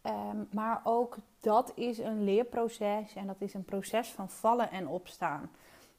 Um, 0.04 0.48
maar 0.52 0.82
ook 0.84 1.18
dat 1.40 1.72
is 1.76 1.98
een 1.98 2.24
leerproces 2.24 3.16
en 3.16 3.28
dat 3.28 3.42
is 3.42 3.54
een 3.54 3.66
proces 3.66 4.10
van 4.10 4.30
vallen 4.30 4.72
en 4.72 4.88
opstaan. 4.88 5.50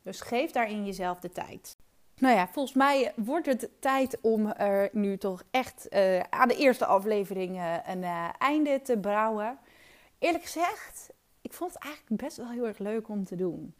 Dus 0.02 0.20
geef 0.20 0.50
daarin 0.50 0.86
jezelf 0.86 1.20
de 1.20 1.30
tijd. 1.30 1.76
Nou 2.18 2.36
ja, 2.36 2.48
volgens 2.48 2.74
mij 2.74 3.12
wordt 3.16 3.46
het 3.46 3.68
tijd 3.78 4.18
om 4.20 4.46
er 4.46 4.88
nu 4.92 5.18
toch 5.18 5.42
echt 5.50 5.86
uh, 5.90 6.20
aan 6.20 6.48
de 6.48 6.56
eerste 6.56 6.86
aflevering 6.86 7.56
uh, 7.56 7.76
een 7.86 8.02
uh, 8.02 8.28
einde 8.38 8.82
te 8.82 8.98
brouwen. 8.98 9.58
Eerlijk 10.18 10.44
gezegd, 10.44 11.10
ik 11.40 11.52
vond 11.52 11.74
het 11.74 11.82
eigenlijk 11.82 12.22
best 12.22 12.36
wel 12.36 12.50
heel 12.50 12.66
erg 12.66 12.78
leuk 12.78 13.08
om 13.08 13.24
te 13.24 13.36
doen. 13.36 13.74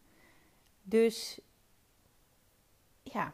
Dus 0.83 1.41
ja, 3.03 3.33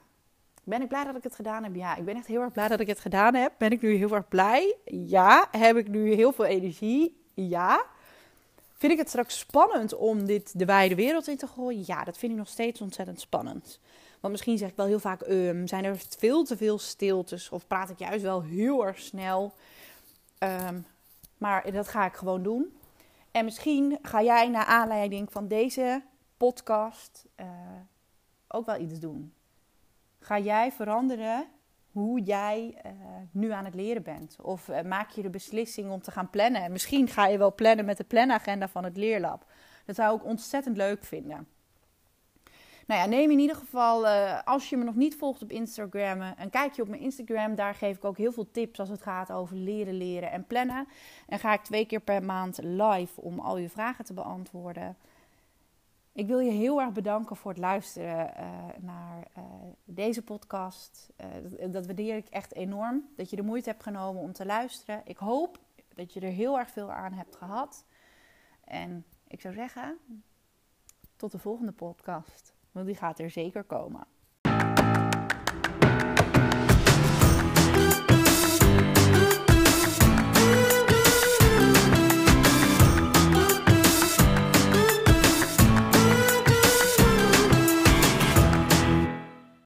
ben 0.64 0.82
ik 0.82 0.88
blij 0.88 1.04
dat 1.04 1.16
ik 1.16 1.22
het 1.22 1.34
gedaan 1.34 1.62
heb? 1.62 1.74
Ja, 1.74 1.96
ik 1.96 2.04
ben 2.04 2.16
echt 2.16 2.26
heel 2.26 2.40
erg 2.40 2.52
blij 2.52 2.68
dat 2.68 2.80
ik 2.80 2.86
het 2.86 3.00
gedaan 3.00 3.34
heb. 3.34 3.52
Ben 3.58 3.70
ik 3.70 3.82
nu 3.82 3.94
heel 3.94 4.12
erg 4.12 4.28
blij? 4.28 4.76
Ja. 4.84 5.48
Heb 5.50 5.76
ik 5.76 5.88
nu 5.88 6.12
heel 6.12 6.32
veel 6.32 6.44
energie? 6.44 7.24
Ja. 7.34 7.84
Vind 8.76 8.92
ik 8.92 8.98
het 8.98 9.08
straks 9.08 9.38
spannend 9.38 9.94
om 9.94 10.26
dit 10.26 10.58
de 10.58 10.64
wijde 10.64 10.94
wereld 10.94 11.28
in 11.28 11.36
te 11.36 11.46
gooien? 11.46 11.82
Ja, 11.86 12.04
dat 12.04 12.18
vind 12.18 12.32
ik 12.32 12.38
nog 12.38 12.48
steeds 12.48 12.80
ontzettend 12.80 13.20
spannend. 13.20 13.80
Want 14.20 14.32
misschien 14.32 14.58
zeg 14.58 14.68
ik 14.68 14.76
wel 14.76 14.86
heel 14.86 14.98
vaak, 14.98 15.20
um, 15.20 15.66
zijn 15.66 15.84
er 15.84 15.98
veel 16.18 16.44
te 16.44 16.56
veel 16.56 16.78
stiltes 16.78 17.50
of 17.50 17.66
praat 17.66 17.90
ik 17.90 17.98
juist 17.98 18.22
wel 18.22 18.42
heel 18.42 18.86
erg 18.86 18.98
snel. 18.98 19.54
Um, 20.38 20.86
maar 21.38 21.72
dat 21.72 21.88
ga 21.88 22.06
ik 22.06 22.14
gewoon 22.14 22.42
doen. 22.42 22.78
En 23.30 23.44
misschien 23.44 23.98
ga 24.02 24.22
jij 24.22 24.48
naar 24.48 24.64
aanleiding 24.64 25.32
van 25.32 25.48
deze 25.48 26.02
podcast 26.36 27.24
uh, 27.40 27.46
ook 28.48 28.66
wel 28.66 28.80
iets 28.80 28.98
doen. 28.98 29.32
Ga 30.18 30.38
jij 30.38 30.72
veranderen 30.72 31.46
hoe 31.98 32.20
jij 32.20 32.78
uh, 32.86 32.92
nu 33.30 33.50
aan 33.50 33.64
het 33.64 33.74
leren 33.74 34.02
bent? 34.02 34.36
Of 34.42 34.68
uh, 34.68 34.80
maak 34.80 35.10
je 35.10 35.22
de 35.22 35.30
beslissing 35.30 35.90
om 35.90 36.00
te 36.00 36.10
gaan 36.10 36.30
plannen? 36.30 36.72
Misschien 36.72 37.08
ga 37.08 37.26
je 37.26 37.38
wel 37.38 37.54
plannen 37.54 37.84
met 37.84 37.96
de 37.96 38.04
planagenda 38.04 38.68
van 38.68 38.84
het 38.84 38.96
leerlab. 38.96 39.46
Dat 39.84 39.96
zou 39.96 40.16
ik 40.16 40.24
ontzettend 40.24 40.76
leuk 40.76 41.04
vinden. 41.04 41.48
Nou 42.86 43.00
ja, 43.00 43.06
neem 43.06 43.30
in 43.30 43.38
ieder 43.38 43.56
geval, 43.56 44.04
uh, 44.04 44.42
als 44.44 44.68
je 44.68 44.76
me 44.76 44.84
nog 44.84 44.94
niet 44.94 45.16
volgt 45.16 45.42
op 45.42 45.50
Instagram, 45.50 46.20
een 46.20 46.50
kijkje 46.50 46.82
op 46.82 46.88
mijn 46.88 47.02
Instagram. 47.02 47.54
Daar 47.54 47.74
geef 47.74 47.96
ik 47.96 48.04
ook 48.04 48.16
heel 48.16 48.32
veel 48.32 48.50
tips 48.50 48.80
als 48.80 48.88
het 48.88 49.02
gaat 49.02 49.32
over 49.32 49.56
leren, 49.56 49.94
leren 49.94 50.30
en 50.30 50.46
plannen. 50.46 50.88
En 51.26 51.38
ga 51.38 51.52
ik 51.52 51.62
twee 51.62 51.86
keer 51.86 52.00
per 52.00 52.22
maand 52.22 52.58
live 52.62 53.20
om 53.20 53.38
al 53.38 53.56
je 53.56 53.68
vragen 53.68 54.04
te 54.04 54.14
beantwoorden. 54.14 54.96
Ik 56.16 56.26
wil 56.26 56.38
je 56.38 56.50
heel 56.50 56.80
erg 56.80 56.92
bedanken 56.92 57.36
voor 57.36 57.50
het 57.50 57.60
luisteren 57.60 58.32
uh, 58.38 58.44
naar 58.78 59.28
uh, 59.38 59.44
deze 59.84 60.22
podcast. 60.22 61.12
Dat, 61.42 61.72
dat, 61.72 61.86
waardeer 61.86 62.16
ik 62.16 62.28
echt 62.28 62.54
enorm. 62.54 63.08
Dat 63.16 63.30
je 63.30 63.36
de 63.36 63.42
moeite 63.42 63.68
hebt 63.68 63.82
genomen 63.82 64.22
om 64.22 64.32
te 64.32 64.46
luisteren. 64.46 65.00
Ik 65.04 65.16
hoop 65.16 65.58
dat 65.94 66.12
je 66.12 66.20
er 66.20 66.30
heel 66.30 66.58
erg 66.58 66.70
veel 66.70 66.92
aan 66.92 67.12
hebt 67.12 67.36
gehad. 67.36 67.84
En 68.64 69.04
ik 69.28 69.40
zou 69.40 69.54
zeggen, 69.54 69.98
tot 71.16 71.32
de 71.32 71.38
volgende 71.38 71.72
podcast. 71.72 72.54
Want 72.72 72.86
die 72.86 72.96
gaat 72.96 73.18
er 73.18 73.30
zeker 73.30 73.64
komen. 73.64 74.06